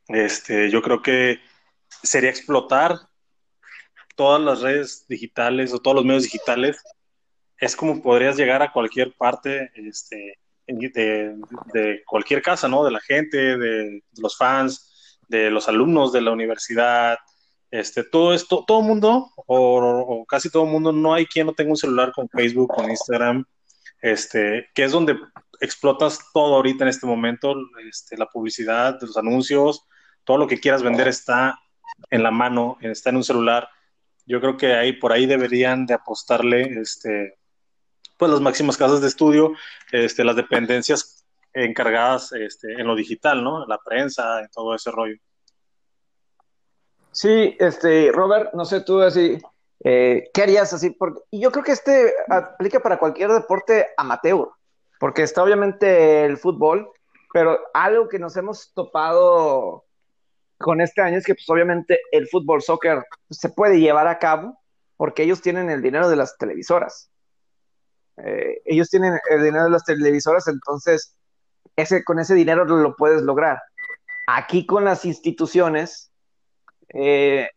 [0.08, 1.38] Este, yo creo que
[2.02, 2.98] sería explotar
[4.16, 6.82] todas las redes digitales o todos los medios digitales.
[7.58, 12.84] Es como podrías llegar a cualquier parte este, de, cualquier casa, ¿no?
[12.84, 17.18] De la gente, de, los fans, de los alumnos de la universidad.
[17.70, 21.70] Este, todo esto, todo mundo, o, o, casi todo mundo, no hay quien no tenga
[21.70, 23.44] un celular con Facebook, con Instagram,
[24.00, 25.18] este, que es donde
[25.60, 27.54] explotas todo ahorita en este momento,
[27.88, 29.86] este, la publicidad, los anuncios,
[30.24, 31.58] todo lo que quieras vender está
[32.10, 33.68] en la mano, está en un celular.
[34.26, 37.38] Yo creo que ahí por ahí deberían de apostarle este,
[38.16, 39.52] pues las máximas casas de estudio,
[39.92, 43.66] este, las dependencias encargadas este, en lo digital, ¿no?
[43.66, 45.16] La prensa, en todo ese rollo.
[47.12, 49.38] Sí, este, Robert, no sé tú así,
[49.84, 50.90] eh, ¿qué harías así?
[50.90, 54.48] Porque, y yo creo que este aplica para cualquier deporte amateur,
[54.98, 56.90] porque está obviamente el fútbol,
[57.32, 59.84] pero algo que nos hemos topado
[60.58, 64.58] con este año es que pues obviamente el fútbol, soccer se puede llevar a cabo
[64.96, 67.10] porque ellos tienen el dinero de las televisoras.
[68.18, 71.16] Eh, ellos tienen el dinero de las televisoras, entonces
[71.76, 73.60] ese, con ese dinero lo puedes lograr.
[74.26, 76.10] Aquí con las instituciones,
[76.88, 77.48] eh,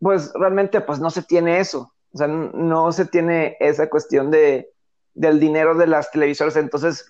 [0.00, 4.70] pues realmente pues no se tiene eso, o sea, no se tiene esa cuestión de,
[5.14, 7.06] del dinero de las televisoras, entonces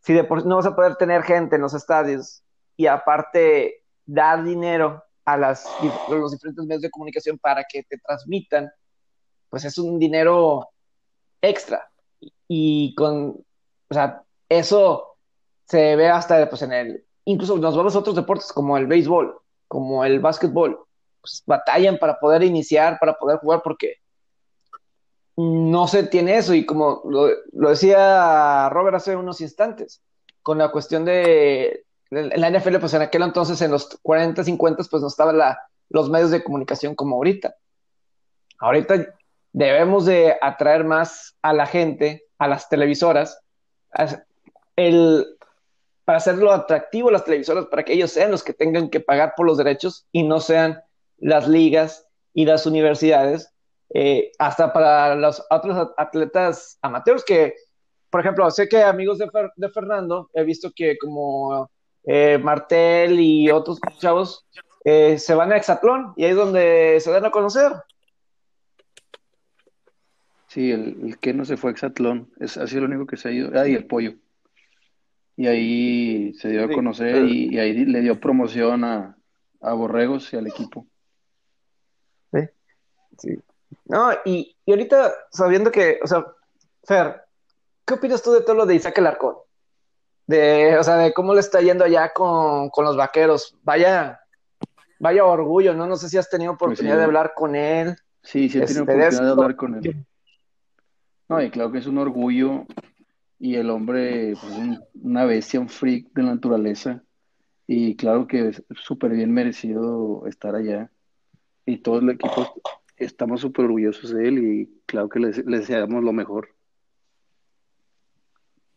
[0.00, 2.42] si de por, no vas a poder tener gente en los estadios
[2.76, 5.62] y aparte dar dinero a los
[6.32, 8.68] diferentes medios de comunicación para que te transmitan,
[9.48, 10.68] pues es un dinero
[11.40, 11.91] extra.
[12.48, 13.44] Y con,
[13.88, 15.16] o sea, eso
[15.66, 19.38] se ve hasta pues, en el, incluso nos vamos a otros deportes como el béisbol,
[19.68, 20.78] como el básquetbol,
[21.20, 23.96] pues batallan para poder iniciar, para poder jugar, porque
[25.36, 26.54] no se tiene eso.
[26.54, 27.28] Y como lo,
[27.70, 30.02] decía Robert hace unos instantes,
[30.42, 35.00] con la cuestión de la NFL, pues en aquel entonces, en los 40, 50, pues
[35.00, 35.38] no estaban
[35.88, 37.54] los medios de comunicación como ahorita.
[38.58, 39.06] Ahorita
[39.52, 43.40] debemos de atraer más a la gente, a las televisoras,
[44.76, 45.26] el,
[46.04, 49.34] para hacerlo atractivo a las televisoras, para que ellos sean los que tengan que pagar
[49.36, 50.82] por los derechos y no sean
[51.18, 53.52] las ligas y las universidades,
[53.94, 57.54] eh, hasta para los otros atletas amateurs que,
[58.10, 61.70] por ejemplo, sé que amigos de, de Fernando, he visto que como
[62.04, 64.46] eh, Martel y otros chavos
[64.84, 67.72] eh, se van a Exatlón y ahí es donde se dan a conocer.
[70.52, 73.32] Sí, el, que no se fue a Exatlón, es así lo único que se ha
[73.32, 73.50] ido.
[73.58, 74.14] Ah, y el pollo.
[75.34, 79.16] Y ahí se dio a conocer y, ahí le dio promoción a,
[79.60, 80.86] Borregos y al equipo.
[82.32, 82.40] Sí,
[83.16, 83.38] sí.
[83.86, 86.26] No, y, y ahorita sabiendo que, o sea,
[86.84, 87.22] Fer,
[87.86, 89.36] ¿qué opinas tú de todo lo de Isaac Alarcón?
[90.26, 93.56] de, o sea, de cómo le está yendo allá con, los vaqueros.
[93.62, 94.20] Vaya,
[94.98, 95.86] vaya orgullo, ¿no?
[95.86, 97.96] No sé si has tenido pues oportunidad de hablar con él.
[98.22, 100.06] Sí, sí he tenido este, oportunidad de hablar con él.
[101.32, 102.66] No, y claro que es un orgullo
[103.38, 104.52] y el hombre, pues,
[104.94, 107.02] una bestia, un freak de la naturaleza.
[107.66, 110.90] Y claro que es súper bien merecido estar allá.
[111.64, 112.60] Y todo el equipo
[112.98, 116.54] estamos súper orgullosos de él y claro que le deseamos lo mejor.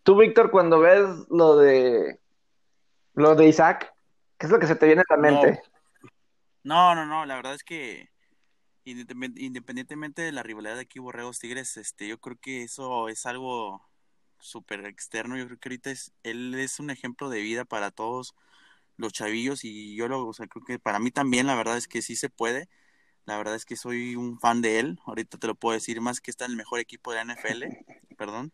[0.04, 2.20] Tú, Víctor, cuando ves lo de
[3.16, 3.94] lo de Isaac,
[4.38, 5.62] ¿qué es lo que se te viene a la mente?
[6.64, 8.10] No, no, no, la verdad es que
[8.86, 13.82] independientemente de la rivalidad de aquí Borregos Tigres, este, yo creo que eso es algo
[14.40, 15.38] súper externo.
[15.38, 18.36] Yo creo que ahorita es, él es un ejemplo de vida para todos
[18.98, 21.88] los chavillos y yo lo, o sea, creo que para mí también la verdad es
[21.88, 22.70] que sí se puede.
[23.26, 25.00] La verdad es que soy un fan de él.
[25.06, 27.64] Ahorita te lo puedo decir más que está en el mejor equipo de la NFL.
[28.18, 28.54] Perdón.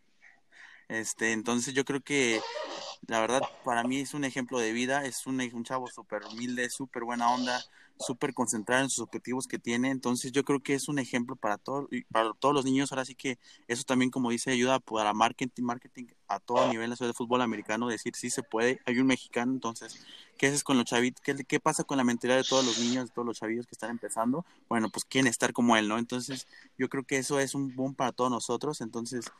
[0.88, 2.42] Este, entonces yo creo que
[3.08, 6.70] la verdad para mí es un ejemplo de vida, es un, un chavo súper humilde,
[6.70, 7.64] súper buena onda,
[8.02, 11.58] súper concentrado en sus objetivos que tiene, entonces yo creo que es un ejemplo para,
[11.58, 13.38] todo, para todos los niños, ahora sí que
[13.68, 17.42] eso también como dice ayuda para marketing, marketing a todo nivel la ciudad de fútbol
[17.42, 20.06] americano, decir sí se puede, hay un mexicano, entonces,
[20.38, 21.22] ¿qué haces con los chavitos?
[21.22, 23.76] ¿Qué, ¿Qué pasa con la mentalidad de todos los niños, de todos los chavillos que
[23.76, 24.46] están empezando?
[24.68, 25.98] Bueno, pues quieren estar como él, ¿no?
[25.98, 26.48] Entonces
[26.78, 29.32] yo creo que eso es un boom para todos nosotros, entonces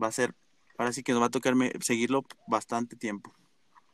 [0.00, 0.34] va a ser
[0.78, 3.32] ahora sí que nos va a tocarme seguirlo bastante tiempo.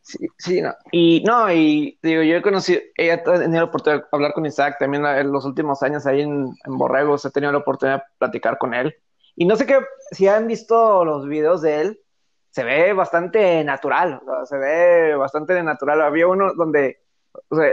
[0.03, 0.74] Sí, sí, no.
[0.90, 4.76] Y no, y digo, yo he conocido, he tenido la oportunidad de hablar con Isaac
[4.78, 8.74] también en los últimos años ahí en, Borregos, he tenido la oportunidad de platicar con
[8.74, 8.94] él.
[9.36, 9.78] Y no sé qué,
[10.11, 12.00] si han visto los videos de él,
[12.50, 16.03] se ve bastante natural, se ve bastante natural.
[16.03, 17.00] Había uno donde,
[17.48, 17.72] o sea,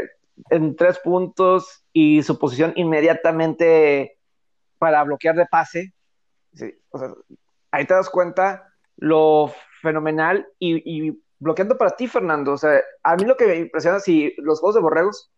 [0.52, 4.20] en tres puntos y su posición inmediatamente
[4.78, 5.94] para bloquear de pase,
[6.54, 7.10] sí, o sea,
[7.72, 9.52] ahí te das cuenta lo
[9.82, 12.54] fenomenal y, bloqueando para ti, Fernando.
[12.54, 15.32] O sea, a mí lo que me impresiona si los juegos de Borregos,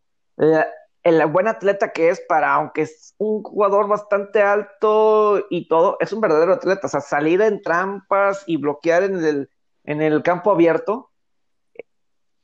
[1.03, 6.11] el buen atleta que es para, aunque es un jugador bastante alto y todo, es
[6.13, 6.87] un verdadero atleta.
[6.87, 9.49] O sea, salir en trampas y bloquear en el,
[9.83, 11.11] en el campo abierto,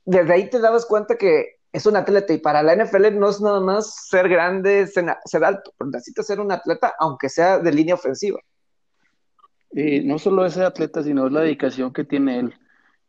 [0.04, 3.40] desde ahí te dabas cuenta que es un atleta y para la NFL no es
[3.40, 8.40] nada más ser grande, ser, alto, necesitas ser un atleta aunque sea de línea ofensiva.
[9.70, 12.54] Y no solo ese atleta, sino la dedicación que tiene él.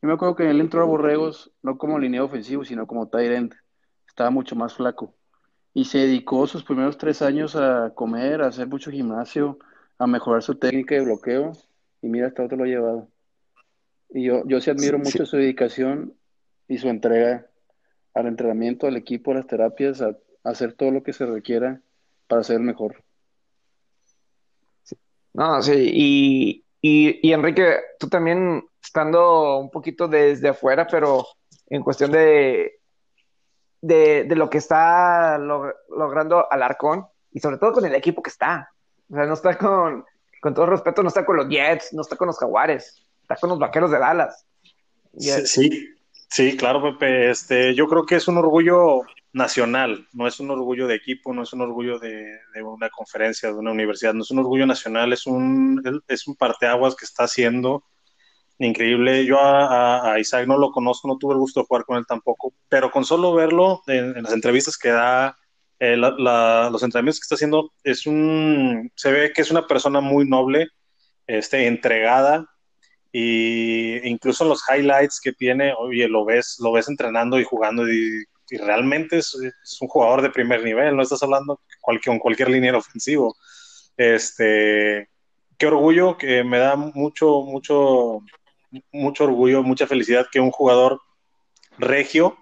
[0.02, 3.32] Yo me acuerdo que él entró a Borregos no como línea ofensivo, sino como tight
[3.32, 3.56] end.
[4.08, 5.14] Estaba mucho más flaco.
[5.74, 9.60] Y se dedicó sus primeros tres años a comer, a hacer mucho gimnasio,
[9.98, 11.52] a mejorar su técnica de bloqueo.
[12.02, 13.08] Y mira hasta dónde lo ha llevado.
[14.10, 16.14] Y yo, yo sí admiro mucho su dedicación
[16.68, 17.46] y su entrega
[18.14, 21.82] al entrenamiento, al equipo, a las terapias, a, a hacer todo lo que se requiera
[22.28, 23.04] para ser el mejor.
[25.34, 31.26] No, sí, y, y, y Enrique, tú también estando un poquito desde afuera, pero
[31.68, 32.80] en cuestión de,
[33.82, 38.30] de, de lo que está log- logrando Alarcón y sobre todo con el equipo que
[38.30, 38.70] está.
[39.10, 40.06] O sea, no está con,
[40.42, 43.50] con todo respeto, no está con los Jets, no está con los Jaguares, está con
[43.50, 44.46] los Vaqueros de Dallas.
[45.18, 45.96] Sí, sí,
[46.30, 47.32] sí, claro, Pepe.
[47.32, 49.02] Este, yo creo que es un orgullo
[49.32, 53.50] nacional, no es un orgullo de equipo, no es un orgullo de, de una conferencia,
[53.50, 57.26] de una universidad, no es un orgullo nacional, es un, es un parteaguas que está
[57.26, 57.84] haciendo
[58.60, 59.26] increíble.
[59.26, 62.54] Yo a, Isaac no lo conozco, no tuve el gusto de jugar con él tampoco,
[62.68, 65.38] pero con solo verlo en, las entrevistas que da,
[65.80, 70.02] eh, la- los entrenamientos que está haciendo, es un, se ve que es una persona
[70.02, 70.68] muy noble,
[71.28, 72.46] este, entregada
[73.12, 77.88] y incluso en los highlights que tiene, oye, lo ves, lo ves entrenando y jugando
[77.92, 79.36] y, realmente es,
[79.80, 83.36] un jugador de primer nivel, no estás hablando con cualquier liniero ofensivo.
[83.96, 85.08] Este,
[85.60, 88.22] qué orgullo, que me da mucho, mucho,
[88.92, 91.02] mucho orgullo, mucha felicidad que un jugador
[91.78, 92.38] regio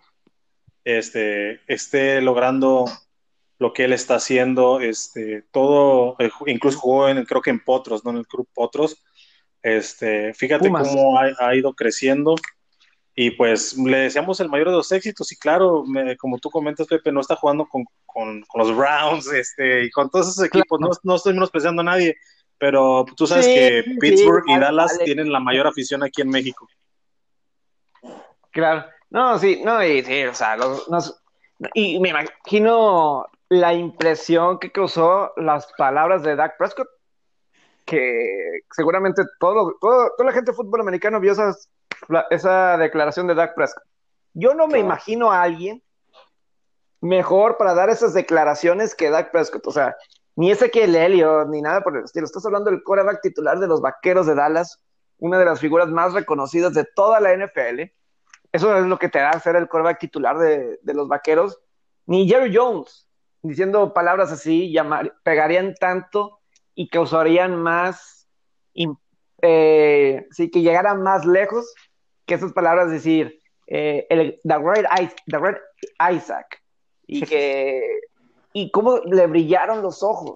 [0.83, 2.85] este, esté logrando
[3.59, 8.05] lo que él está haciendo, este, todo, eh, incluso jugó en, creo que en Potros,
[8.05, 8.11] ¿no?
[8.11, 9.03] En el club Potros.
[9.63, 10.87] Este, fíjate Pumas.
[10.87, 12.35] cómo ha, ha ido creciendo
[13.15, 16.85] y pues le deseamos el mayor de los éxitos y claro, me- como tú comentas,
[16.85, 20.79] Pepe, no está jugando con, con- con los Browns este, y con todos esos equipos,
[20.79, 22.15] no, no estoy menospreciando a nadie,
[22.59, 25.05] pero tú sabes Sí, que sí, Pittsburgh y Dallas vale.
[25.05, 26.67] tienen la mayor afición aquí en México.
[28.51, 31.21] Claro, no, sí, no, y sí, o sea, los-
[31.73, 36.87] y me imagino la impresión que causó las palabras de Dak Prescott,
[37.85, 41.69] que seguramente todo, todo- toda la gente de fútbol americano vio esas-
[42.29, 43.83] esa declaración de Dak Prescott.
[44.33, 45.81] Yo no me imagino a alguien
[47.01, 49.95] mejor para dar esas declaraciones que Dak Prescott, o sea,
[50.37, 52.25] ni ese que Elliott, ni nada por el estilo.
[52.25, 54.81] Estás hablando del quarterback titular de los Vaqueros de Dallas,
[55.17, 57.91] una de las figuras más reconocidas de toda la NFL.
[58.51, 61.59] Eso es lo que te da ser el quarterback titular de, de los vaqueros.
[62.05, 63.09] Ni Jerry Jones,
[63.41, 66.39] diciendo palabras así, llamar, pegarían tanto
[66.75, 68.29] y causarían más,
[69.41, 71.73] eh, sí, que llegaran más lejos
[72.25, 74.55] que esas palabras decir, eh, el, the,
[75.03, 75.57] Is- the Red
[76.15, 76.61] Isaac,
[77.05, 77.81] y que,
[78.59, 80.33] y cómo le brillaron los ojos.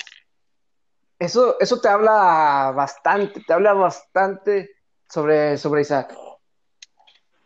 [1.18, 4.70] Eso, eso te habla bastante, te habla bastante
[5.10, 6.16] sobre, sobre Isaac.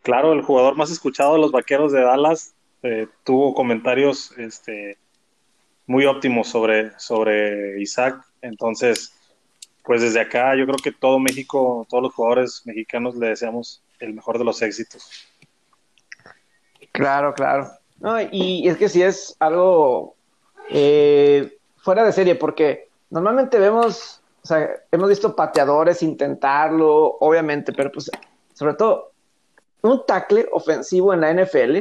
[0.01, 2.53] Claro, el jugador más escuchado de los Vaqueros de Dallas
[2.83, 4.97] eh, tuvo comentarios este,
[5.87, 8.21] muy óptimos sobre, sobre Isaac.
[8.41, 9.13] Entonces,
[9.85, 14.13] pues desde acá yo creo que todo México, todos los jugadores mexicanos le deseamos el
[14.13, 15.09] mejor de los éxitos.
[16.91, 17.69] Claro, claro.
[17.97, 20.14] No, y es que sí es algo
[20.69, 27.91] eh, fuera de serie, porque normalmente vemos, o sea, hemos visto pateadores intentarlo, obviamente, pero
[27.91, 28.09] pues,
[28.53, 29.11] sobre todo,
[29.81, 31.79] un tackle ofensivo en la NFL,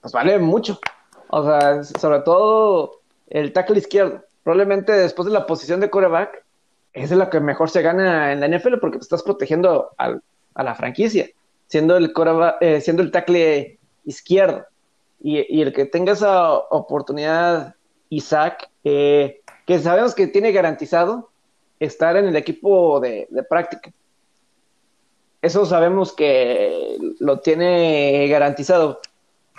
[0.00, 0.78] pues vale mucho.
[1.28, 4.24] O sea, sobre todo el tackle izquierdo.
[4.42, 6.42] Probablemente después de la posición de quarterback,
[6.92, 10.74] es la que mejor se gana en la NFL porque te estás protegiendo a la
[10.74, 11.28] franquicia,
[11.68, 14.64] siendo el, quarterback- eh, siendo el tackle izquierdo.
[15.22, 17.74] Y, el que tenga esa oportunidad,
[18.08, 21.30] Isaac, eh, que sabemos que tiene garantizado
[21.78, 23.92] estar en el equipo de, práctica.
[25.42, 29.00] Eso sabemos que lo tiene garantizado,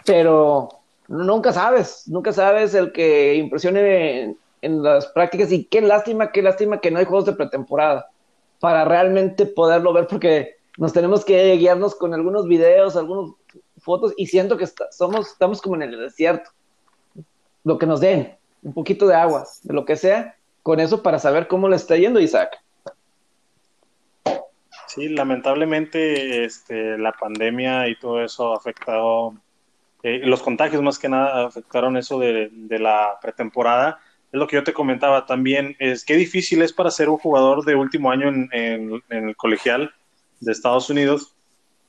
[0.05, 0.69] pero
[1.07, 6.41] nunca sabes, nunca sabes el que impresione en, en las prácticas y qué lástima, qué
[6.41, 8.09] lástima que no hay juegos de pretemporada
[8.59, 13.31] para realmente poderlo ver porque nos tenemos que guiarnos con algunos videos, algunas
[13.81, 16.49] fotos y siento que está- somos, estamos como en el desierto.
[17.63, 21.19] Lo que nos den, un poquito de agua, de lo que sea, con eso para
[21.19, 22.57] saber cómo le está yendo Isaac.
[24.87, 29.33] Sí, lamentablemente este, la pandemia y todo eso ha afectado,
[30.03, 33.99] eh, los contagios más que nada afectaron eso de, de la pretemporada.
[34.33, 37.63] Es lo que yo te comentaba también, es qué difícil es para ser un jugador
[37.63, 39.93] de último año en, en- en el colegial
[40.41, 41.35] de Estados Unidos.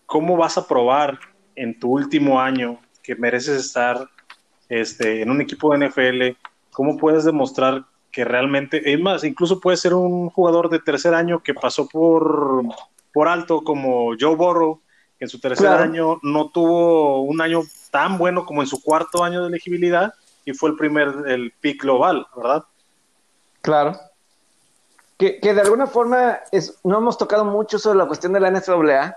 [0.07, 1.18] ¿Cómo vas a probar
[1.57, 4.09] en tu último año que mereces estar
[4.69, 6.39] este, en un equipo de NFL?
[6.71, 11.43] ¿Cómo puedes demostrar que realmente, es más, incluso puede ser un jugador de tercer año
[11.43, 12.63] que pasó por,
[13.13, 14.81] por alto como Joe Burrow,
[15.19, 19.25] que en su tercer año no tuvo un año tan bueno como en su cuarto
[19.25, 20.13] año de elegibilidad
[20.45, 22.65] y fue el primer, el pick global, ¿verdad?
[23.63, 23.99] Claro.
[25.17, 28.51] Que, que de alguna forma es, no hemos tocado mucho sobre la cuestión de la
[28.51, 29.17] NCAA,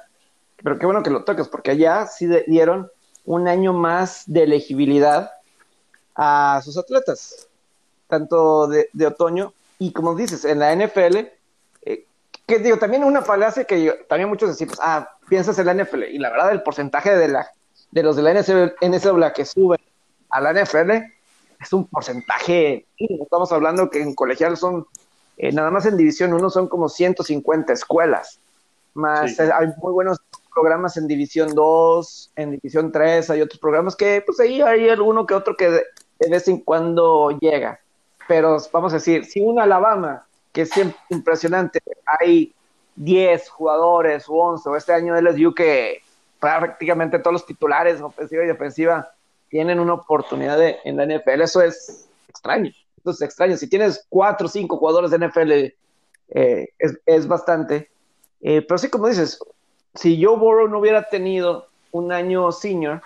[0.65, 2.89] pero qué bueno que lo toques, porque allá sí dieron
[3.23, 5.29] un año más de elegibilidad
[6.15, 7.47] a sus atletas,
[8.07, 11.17] tanto de, de otoño y como dices, en la NFL,
[11.83, 12.05] eh,
[12.47, 16.17] que digo, también una falacia que también muchos decimos, ah, piensas en la NFL, y
[16.17, 17.47] la verdad el porcentaje de, la,
[17.91, 19.79] de los de la NCAA que suben
[20.31, 20.91] a la NFL
[21.61, 24.87] es un porcentaje, estamos hablando que en colegial son,
[25.37, 28.39] eh, nada más en División 1 son como 150 escuelas,
[28.95, 30.19] más hay muy buenos
[30.55, 35.25] programas en División 2, en División 3, hay otros programas que pues ahí hay alguno
[35.25, 35.83] que otro que de,
[36.29, 37.79] vez en cuando llega.
[38.27, 40.71] Pero vamos a decir, si un Alabama, que es
[41.09, 41.79] impresionante,
[42.19, 42.53] hay
[42.95, 46.01] 10 jugadores o 11, o este año de LSU que
[46.39, 49.11] prácticamente todos los titulares, ofensiva y defensiva,
[49.49, 52.71] tienen una oportunidad en la NFL, eso es extraño.
[52.97, 53.55] Entonces, extraño.
[53.57, 55.51] Si tienes 4 o 5 jugadores de NFL,
[56.29, 57.91] eh, es, es, bastante.
[58.41, 59.39] Eh, pero sí, como dices,
[59.95, 63.01] si Joe Burrow no hubiera tenido un año senior,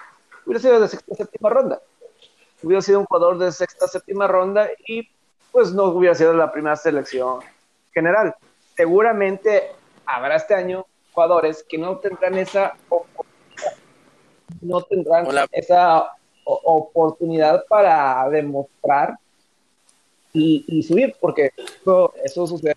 [0.45, 1.81] hubiera sido de sexta séptima ronda.
[2.61, 5.07] Hubiera sido un jugador de sexta séptima ronda y
[5.51, 7.39] pues no hubiera sido la primera selección
[7.93, 8.35] general.
[8.75, 9.71] Seguramente
[10.05, 13.77] habrá este año jugadores que no tendrán esa oportunidad,
[14.61, 16.11] no tendrán esa
[16.43, 19.15] oportunidad para demostrar
[20.33, 22.75] y, subir, porque eso, eso sucede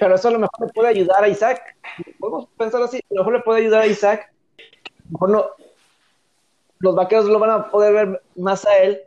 [0.00, 1.76] pero eso a lo mejor le puede ayudar a Isaac.
[2.18, 4.32] Podemos pensar así, a lo mejor le puede ayudar a Isaac.
[4.58, 5.46] A lo mejor no,
[6.78, 9.00] los vaqueros lo van a poder ver más a él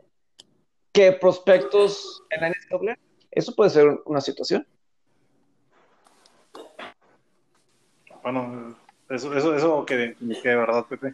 [0.92, 2.96] que prospectos en la NCAA.
[3.30, 4.66] Eso puede ser una situación.
[8.22, 8.76] Bueno,
[9.10, 11.12] eso, eso, eso que, que verdad, Pepe.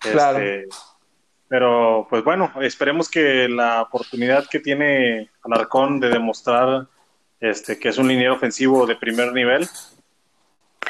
[0.00, 0.38] Claro.
[0.38, 0.68] Este,
[1.48, 6.88] pero, pues bueno, esperemos que la oportunidad que tiene Alarcón de demostrar
[7.40, 9.68] este, que es un liniero ofensivo de primer nivel.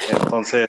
[0.09, 0.67] Entonces,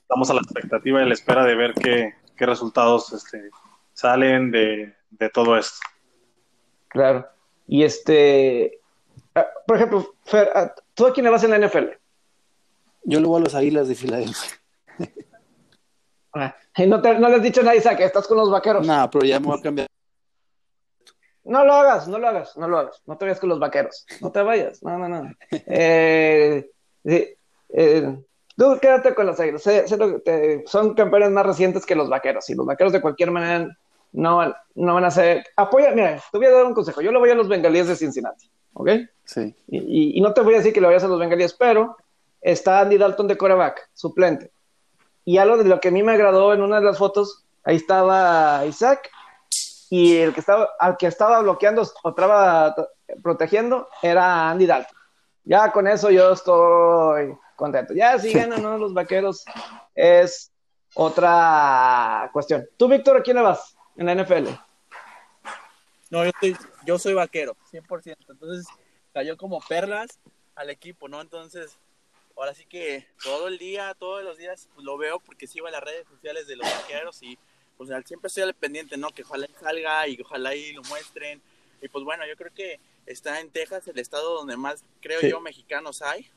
[0.00, 3.50] estamos a la expectativa y a la espera de ver qué, resultados este,
[3.92, 4.94] salen de,
[5.32, 5.78] todo esto.
[6.88, 7.24] Claro.
[7.68, 8.80] Y este,
[9.36, 11.90] ah, por ejemplo, Fer, ah, ¿tú a quién le vas en la NFL?
[13.04, 14.50] Yo le voy a los Águilas de Filadelfia.
[16.34, 18.86] Ah, no, no le has dicho a nadie, que estás con los vaqueros.
[18.86, 19.86] No, pero ya me voy a cambiar.
[21.44, 23.02] No lo hagas, no lo hagas, no lo hagas.
[23.04, 24.06] No te vayas con los vaqueros.
[24.20, 24.82] No te vayas.
[24.82, 25.30] No, no, no.
[25.50, 26.70] Eh,
[27.72, 28.18] eh,
[28.56, 29.62] tú quédate con los águilas.
[30.66, 32.48] son campeones más recientes que los vaqueros.
[32.50, 33.76] Y los vaqueros de cualquier manera
[34.12, 35.44] no, no van a ser.
[35.56, 37.00] Apoya, mira, te voy a dar un consejo.
[37.00, 38.50] Yo le voy a los bengalíes de Cincinnati.
[38.74, 38.90] ¿Ok?
[39.24, 39.54] Sí.
[39.68, 41.96] Y, y, no te voy a decir que le vayas a los bengalíes, pero
[42.40, 44.50] está Andy Dalton de coreback, suplente.
[45.24, 47.76] Y algo de lo que a mí me agradó en una de las fotos, ahí
[47.76, 49.10] estaba Isaac
[49.90, 52.74] y el que estaba, al que estaba bloqueando o estaba
[53.22, 54.96] protegiendo era Andy Dalton.
[55.44, 57.94] Ya con eso yo estoy contento.
[57.94, 58.76] Ya si ganan ¿no?
[58.76, 59.44] los vaqueros
[59.94, 60.50] es
[60.94, 62.68] otra cuestión.
[62.76, 64.48] ¿Tú, Víctor, a quién le vas en la NFL?
[66.10, 68.16] No, yo, estoy, yo soy vaquero, 100%.
[68.28, 68.66] Entonces
[69.14, 70.18] cayó como perlas
[70.56, 71.20] al equipo, ¿no?
[71.20, 71.78] Entonces,
[72.36, 75.72] ahora sí que todo el día, todos los días pues, lo veo porque sigo en
[75.72, 77.38] las redes sociales de los vaqueros y
[77.78, 79.10] pues siempre estoy al pendiente, ¿no?
[79.10, 81.40] Que ojalá salga y ojalá ahí lo muestren.
[81.80, 85.40] Y pues bueno, yo creo que está en Texas, el estado donde más, creo yo,
[85.40, 86.30] mexicanos hay.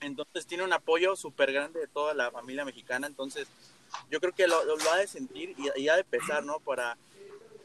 [0.00, 3.06] Entonces tiene un apoyo súper grande de toda la familia mexicana.
[3.06, 3.48] Entonces
[4.10, 6.60] yo creo que lo, lo ha de sentir y, ha de pesar, ¿no?
[6.60, 6.96] Para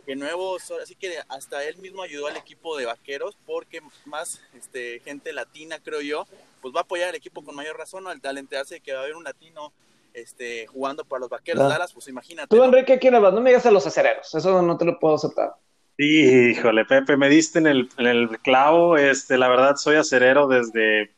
[0.06, 5.00] que nuevos, así que hasta él mismo ayudó al equipo de vaqueros porque más este,
[5.00, 6.28] gente latina, creo yo,
[6.62, 8.10] pues va a apoyar al equipo con mayor razón, ¿no?
[8.10, 9.74] Al talentearse que va a haber un latino
[10.14, 12.56] este, jugando para los vaqueros de Dallas, pues imagínate.
[12.56, 13.34] Tú, Enrique, ¿quién hablas?
[13.34, 15.56] No me digas a los acereros, eso no te lo puedo aceptar.
[15.98, 18.98] Sí, híjole, Pepe, me diste en el, en el clavo.
[18.98, 21.14] Este, la verdad, soy acerero desde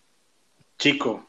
[0.78, 1.26] chico.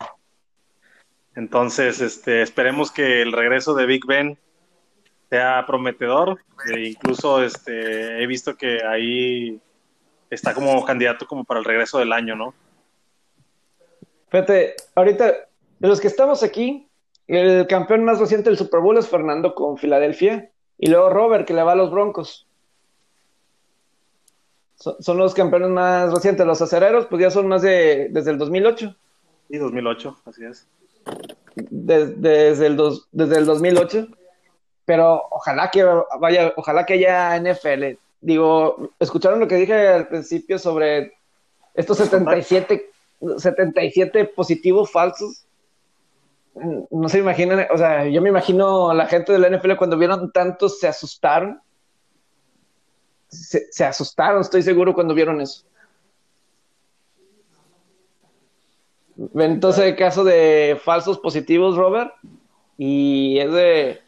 [1.35, 4.39] Entonces, este, esperemos que el regreso de Big Ben
[5.31, 6.39] sea prometedor.
[6.73, 9.61] E incluso este, he visto que ahí
[10.31, 12.55] está como candidato como para el regreso del año, ¿no?
[14.31, 15.27] Fíjate, ahorita,
[15.79, 16.89] de los que estamos aquí,
[17.27, 20.51] el campeón más reciente del Super Bowl es Fernando con Filadelfia.
[20.79, 22.47] Y luego Robert, que le va a los Broncos.
[24.77, 26.47] Son, los campeones más recientes.
[26.47, 28.95] Los acereros, pues ya son más de desde el 2008.
[29.51, 30.69] Sí, 2008, así es.
[31.55, 32.77] desde, el
[33.13, 34.09] desde el 2008.
[34.85, 35.85] Pero ojalá que
[36.21, 37.99] vaya, ojalá que haya NFL.
[38.21, 41.13] Digo, ¿escucharon lo que dije al principio sobre
[41.75, 42.91] estos 77,
[43.39, 45.45] 77 positivos falsos?
[46.91, 50.33] no se imaginan, o sea, yo me imagino la gente de la NFL cuando vieron
[50.33, 51.61] tantos se asustaron.
[53.29, 55.65] Se, asustaron, estoy seguro, cuando vieron eso.
[59.35, 62.13] Entonces, el caso de falsos positivos, Robert,
[62.77, 64.01] y es de,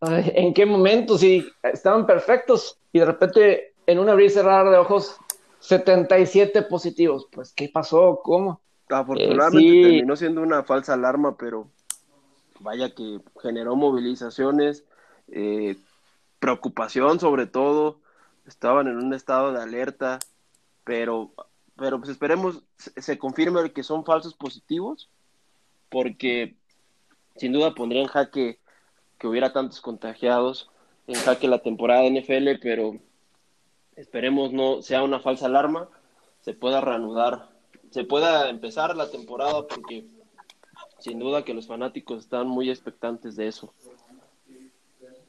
[0.00, 1.18] ¿en qué momento?
[1.18, 5.16] Sí, estaban perfectos y de repente en un abrir y cerrar de ojos,
[5.60, 7.28] 77 positivos.
[7.30, 8.20] Pues, ¿qué pasó?
[8.22, 8.60] ¿Cómo?
[8.88, 11.68] Afortunadamente eh, terminó siendo una falsa alarma, pero
[12.60, 14.84] vaya que generó movilizaciones,
[15.28, 15.76] eh,
[16.38, 18.00] preocupación sobre todo,
[18.46, 20.18] estaban en un estado de alerta,
[20.84, 21.30] pero,
[21.76, 25.08] pero pues esperemos se, confirme que son falsos positivos,
[25.88, 26.54] porque
[27.36, 28.58] sin duda pondría en jaque
[29.18, 30.70] que hubiera tantos contagiados,
[31.06, 32.96] en jaque la temporada de NFL, pero
[33.96, 35.88] esperemos no sea una falsa alarma,
[36.40, 37.52] se pueda reanudar
[37.92, 40.06] se pueda empezar la temporada porque
[40.98, 43.72] sin duda que los fanáticos están muy expectantes de eso.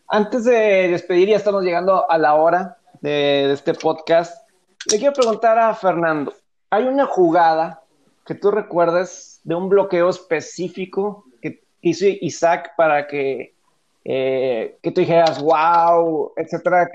[0.07, 4.42] Antes de despedir, ya estamos llegando a la hora de, este podcast.
[4.91, 6.33] Le quiero preguntar a Fernando,
[6.69, 7.83] ¿hay una jugada
[8.25, 13.55] que tú recuerdes de un bloqueo específico que hizo Isaac para que,
[14.03, 16.89] eh, que tú dijeras, wow, etcétera?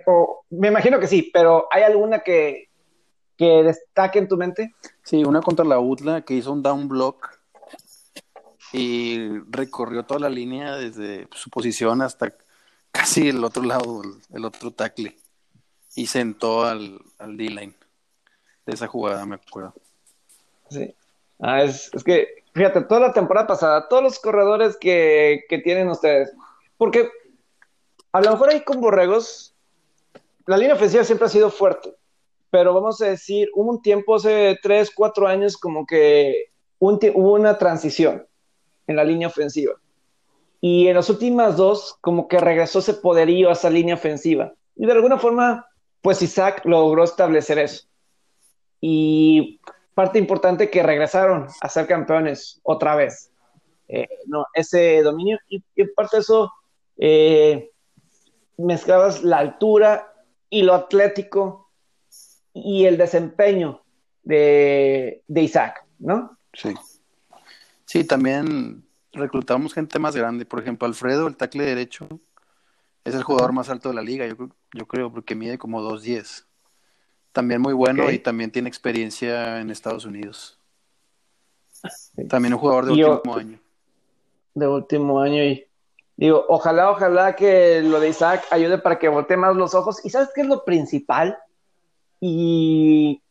[0.51, 2.69] me imagino que sí, pero ¿hay alguna que,
[3.37, 4.75] que destaque en tu mente?
[5.03, 7.39] Sí, una contra la UTLA que hizo un down block
[8.73, 12.35] y recorrió toda la línea desde su posición hasta
[12.93, 15.17] casi el otro lado, el, otro tackle
[15.95, 17.78] y sentó al, al D-line.
[18.69, 19.73] De esa jugada me acuerdo.
[20.69, 20.95] Sí.
[21.41, 25.89] Ah, es, es, que, fíjate, toda la temporada pasada, todos los corredores que, que tienen
[25.89, 26.31] ustedes,
[26.77, 27.09] porque
[28.13, 29.55] a lo mejor ahí con Borregos,
[30.45, 31.95] la línea ofensiva siempre ha sido fuerte,
[32.51, 37.57] pero vamos a decir, hubo un tiempo, hace tres, cuatro años, como que hubo una
[37.57, 38.27] transición
[38.87, 39.77] en la línea ofensiva.
[40.61, 44.53] Y en las últimas dos, como que regresó ese poderío a esa línea ofensiva.
[44.77, 45.67] Y de alguna forma,
[46.03, 47.89] pues Isaac logró establecer eso.
[48.81, 49.61] Y
[49.95, 53.33] parte importante que regresaron a ser campeones otra vez.
[53.89, 55.39] Eh, no, ese dominio.
[55.49, 55.61] Y,
[55.97, 56.53] parte de eso,
[56.99, 57.71] eh,
[58.59, 60.13] mezclabas la altura
[60.51, 61.71] y lo atlético
[62.53, 63.83] y el desempeño
[64.23, 66.39] de, Isaac, ¿no?
[66.53, 66.75] Sí.
[67.87, 70.45] Sí, también reclutamos gente más grande.
[70.45, 72.09] Por ejemplo, Alfredo, el tackle derecho,
[73.05, 74.37] es el jugador más alto de la liga, yo,
[74.75, 76.48] yo creo, porque mide como 2'10.
[77.39, 80.59] También muy bueno y también tiene experiencia en Estados Unidos.
[82.29, 83.61] También un jugador de último año.
[84.55, 85.65] De último año y
[86.17, 90.05] digo, ojalá, ojalá que lo de Isaac ayude para que voltee más los ojos.
[90.05, 91.39] ¿Y sabes qué es lo principal?
[92.19, 93.23] Y,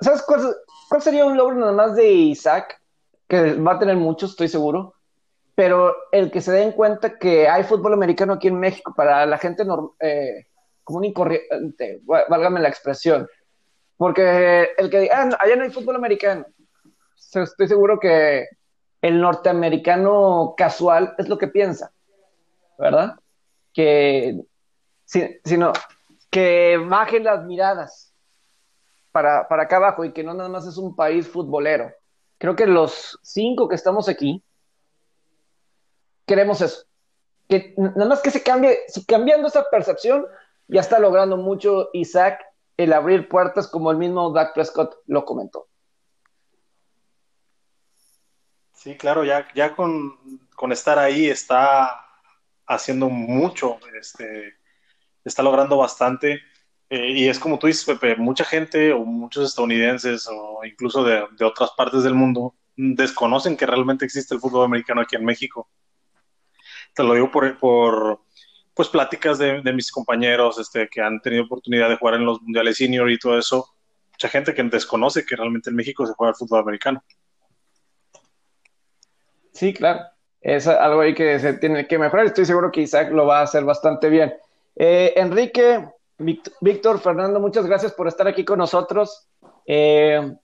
[0.00, 2.80] ¿sabes cuál, sería un logro nada más de Isaac?
[3.26, 4.94] Que va a tener muchos, estoy seguro.
[5.56, 9.38] Pero el que se den cuenta que hay fútbol americano aquí en México para la
[9.38, 9.64] gente
[9.98, 10.46] eh,
[10.84, 13.28] común y corriente, válgame la expresión.
[13.96, 16.46] Porque el que diga, ah, allá no hay fútbol americano,
[17.16, 18.48] estoy seguro que
[19.00, 21.92] el norteamericano casual es lo que piensa,
[22.78, 23.16] ¿verdad?
[23.72, 24.40] Que
[25.04, 25.72] si, si no,
[26.30, 28.14] que bajen las miradas
[29.12, 31.92] para, para acá abajo y que no nada más es un país futbolero.
[32.38, 34.42] Creo que los cinco que estamos aquí
[36.26, 36.86] queremos eso.
[37.48, 40.26] Que nada más que se cambie, si cambiando esa percepción,
[40.72, 42.40] ya está logrando mucho Isaac
[42.76, 45.68] el abrir puertas como el mismo Dak Prescott lo comentó.
[48.72, 50.18] Sí, claro, ya, ya con,
[50.56, 52.04] con estar ahí está
[52.66, 54.54] haciendo mucho, este,
[55.24, 56.40] está logrando bastante.
[56.88, 61.22] Eh, y es como tú dices, Pepe, mucha gente o muchos estadounidenses o incluso de,
[61.44, 65.70] otras partes del mundo desconocen que realmente existe el fútbol americano aquí en México.
[66.94, 68.20] Te lo digo por, por
[68.74, 72.76] pues pláticas de, mis compañeros este, que han tenido oportunidad de jugar en los mundiales
[72.76, 73.68] senior y todo eso.
[74.12, 77.02] Mucha gente que desconoce que realmente en México se juega el fútbol americano.
[79.52, 80.00] Sí, claro.
[80.40, 82.26] Es algo ahí que se tiene que mejorar.
[82.26, 84.34] Estoy seguro que Isaac lo va a hacer bastante bien.
[84.74, 89.28] Eh, Enrique, Víctor, Fernando, muchas gracias por estar aquí con nosotros.
[89.66, 90.34] Eh,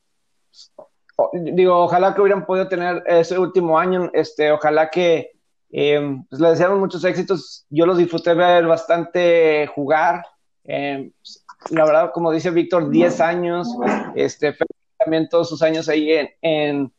[1.33, 5.38] digo, ojalá que hubieran podido tener ese último año, este, ojalá que
[5.71, 7.67] eh, pues, les deseamos muchos éxitos.
[7.71, 10.25] Yo los disfruté ver bastante jugar.
[10.65, 13.69] la verdad, como dice Víctor, 10 años,
[14.15, 14.57] este,
[14.99, 16.11] también todos sus años ahí
[16.43, 16.93] en,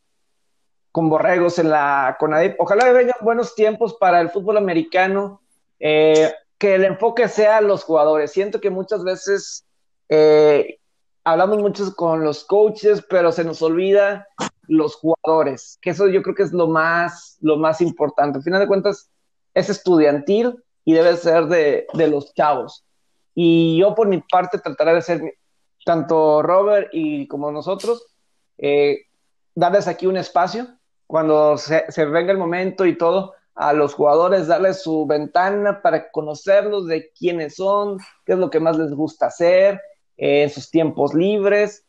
[0.92, 2.56] con Borregos en la CONADIP.
[2.58, 5.40] Ojalá vengan buenos tiempos para el fútbol americano.
[5.78, 8.32] Eh, que el enfoque sea los jugadores.
[8.32, 9.64] Siento que muchas veces
[10.10, 10.78] eh,
[11.24, 14.28] hablamos mucho con los coaches, pero se nos olvida
[14.70, 18.38] los jugadores, que eso yo creo que es lo más, lo más importante.
[18.38, 19.10] Al final de cuentas,
[19.52, 22.84] es estudiantil y debe ser de, de los chavos.
[23.34, 25.38] Y yo por mi parte trataré de ser,
[25.84, 28.06] tanto Robert y como nosotros,
[28.58, 29.06] eh,
[29.54, 30.68] darles aquí un espacio
[31.06, 36.86] cuando se, venga el momento y todo a los jugadores, darles su ventana para conocerlos
[36.86, 39.80] de quiénes son, qué es lo que más les gusta hacer,
[40.16, 41.84] en sus tiempos libres,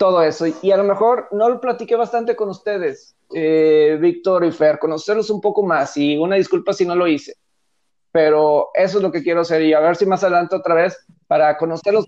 [0.00, 0.46] todo eso.
[0.62, 5.28] Y a lo mejor no lo platiqué bastante con ustedes, eh, Víctor y Fer, conocerlos
[5.28, 7.34] un poco más y una disculpa si no lo hice.
[8.10, 10.96] Pero eso es lo que quiero hacer y a ver si más adelante otra vez
[11.26, 12.06] para conocerlos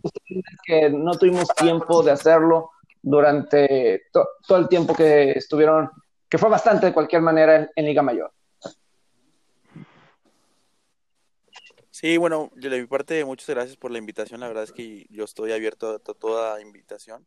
[0.65, 2.71] que no tuvimos tiempo de hacerlo
[3.03, 5.91] durante to todo el tiempo que estuvieron,
[6.31, 8.33] que fue bastante de cualquier manera en, en Liga Mayor.
[11.91, 14.41] Sí, bueno, de mi parte, muchas gracias por la invitación.
[14.41, 17.27] La verdad es que yo estoy abierto a toda invitación.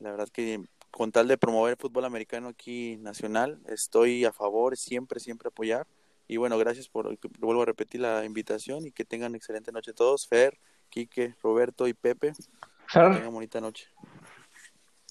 [0.00, 4.76] La verdad que con tal de promover el fútbol americano aquí nacional, estoy a favor,
[4.76, 5.86] siempre, siempre apoyar.
[6.28, 10.26] Y bueno, gracias por, vuelvo a repetir la invitación y que tengan excelente noche todos.
[10.26, 12.32] Fer, Quique, Roberto y Pepe.
[12.86, 13.10] Fer.
[13.10, 13.88] Que tengan bonita noche.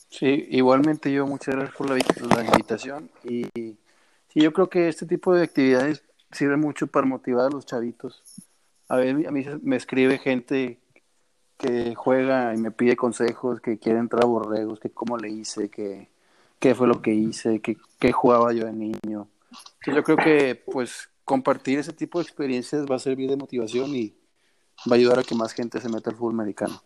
[0.10, 1.98] Sí, igualmente yo, muchas gracias por la,
[2.36, 3.12] la invitación.
[3.24, 3.78] Y sí,
[4.36, 8.24] yo creo que este tipo de actividades sirve mucho para motivar a los chavitos.
[8.88, 10.80] A ver, a mí me escribe gente
[11.58, 15.70] que juega y me pide consejos, que quiere entrar a borregos, que cómo le hice,
[15.70, 16.10] que
[16.60, 19.28] qué fue lo que hice, que qué jugaba yo de niño.
[19.50, 23.96] Entonces yo creo que pues compartir ese tipo de experiencias va a servir de motivación
[23.96, 24.16] y
[24.90, 26.82] va a ayudar a que más gente se meta al fútbol americano.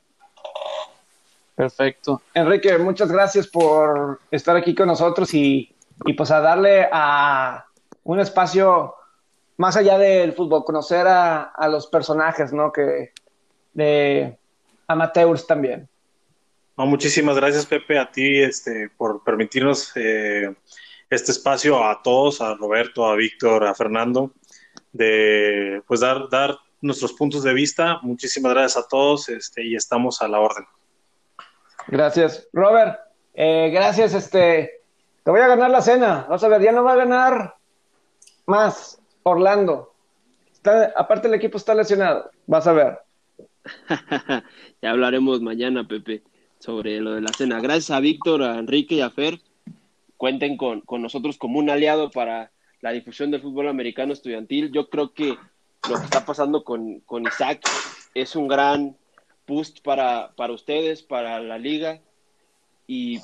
[1.56, 2.22] Perfecto.
[2.34, 5.74] Enrique, muchas gracias por estar aquí con nosotros y,
[6.06, 7.66] y pues a darle a
[8.04, 8.94] un espacio
[9.58, 12.72] más allá del fútbol, conocer a, a los personajes, ¿no?
[12.72, 13.12] Que
[13.74, 14.38] de
[14.88, 15.88] amateurs también.
[16.78, 20.54] No, muchísimas gracias, Pepe, a ti este, por permitirnos eh,
[21.10, 24.32] este espacio a todos, a Roberto, a Víctor, a Fernando,
[24.92, 28.00] de pues dar, dar nuestros puntos de vista.
[28.04, 30.66] Muchísimas gracias a todos este, y estamos a la orden.
[31.88, 32.48] Gracias.
[32.54, 33.00] Robert,
[33.34, 34.14] eh, gracias.
[34.14, 34.82] Este,
[35.24, 36.28] te voy a ganar la cena.
[36.30, 37.56] Vas a ver, ya no va a ganar
[38.46, 39.94] más Orlando.
[40.52, 42.30] Está, aparte el equipo está lesionado.
[42.46, 43.07] Vas a ver.
[44.82, 46.24] ya hablaremos mañana, Pepe,
[46.60, 47.60] sobre lo de la cena.
[47.60, 49.40] Gracias a Víctor, a Enrique y a Fer.
[50.18, 52.52] Cuenten con, con nosotros como un aliado para
[52.82, 54.72] la difusión del fútbol americano estudiantil.
[54.72, 55.38] Yo creo que
[55.90, 57.62] lo que está pasando con, con Isaac
[58.14, 58.96] es un gran
[59.48, 62.02] boost para, para ustedes, para la liga.
[62.88, 63.20] Y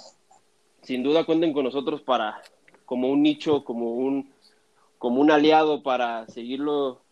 [0.82, 2.42] sin duda cuenten con nosotros para
[2.86, 4.32] como un nicho, como un,
[4.98, 7.03] como un aliado para seguirlo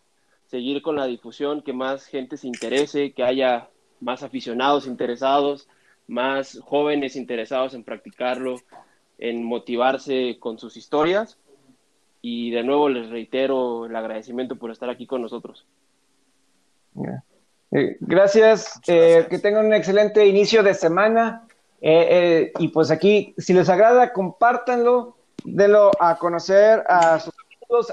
[0.52, 3.70] seguir con la difusión, que más gente se interese, que haya
[4.02, 5.70] más aficionados interesados,
[6.08, 8.58] más jóvenes interesados en practicarlo,
[9.18, 11.38] en motivarse con sus historias.
[12.22, 15.66] Y de nuevo les reitero el agradecimiento por estar aquí con nosotros.
[17.72, 21.48] Eh, gracias, eh, que tengan un excelente inicio de semana.
[21.80, 27.34] Eh, eh, y pues aquí, si les agrada, compártanlo, denlo a conocer a sus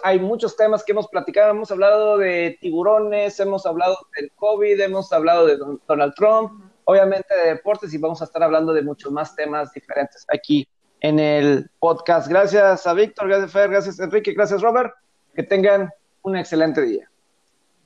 [0.03, 5.13] hay muchos temas que hemos platicado, hemos hablado de tiburones, hemos hablado del COVID, hemos
[5.13, 9.35] hablado de Donald Trump, obviamente de deportes y vamos a estar hablando de muchos más
[9.37, 10.69] temas diferentes aquí
[11.01, 12.29] en el podcast.
[12.29, 14.93] Gracias a Víctor, gracias Fer, gracias Enrique, gracias Robert,
[15.35, 15.91] que tengan
[16.23, 17.09] un excelente día.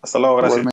[0.00, 0.71] Hasta luego, gracias.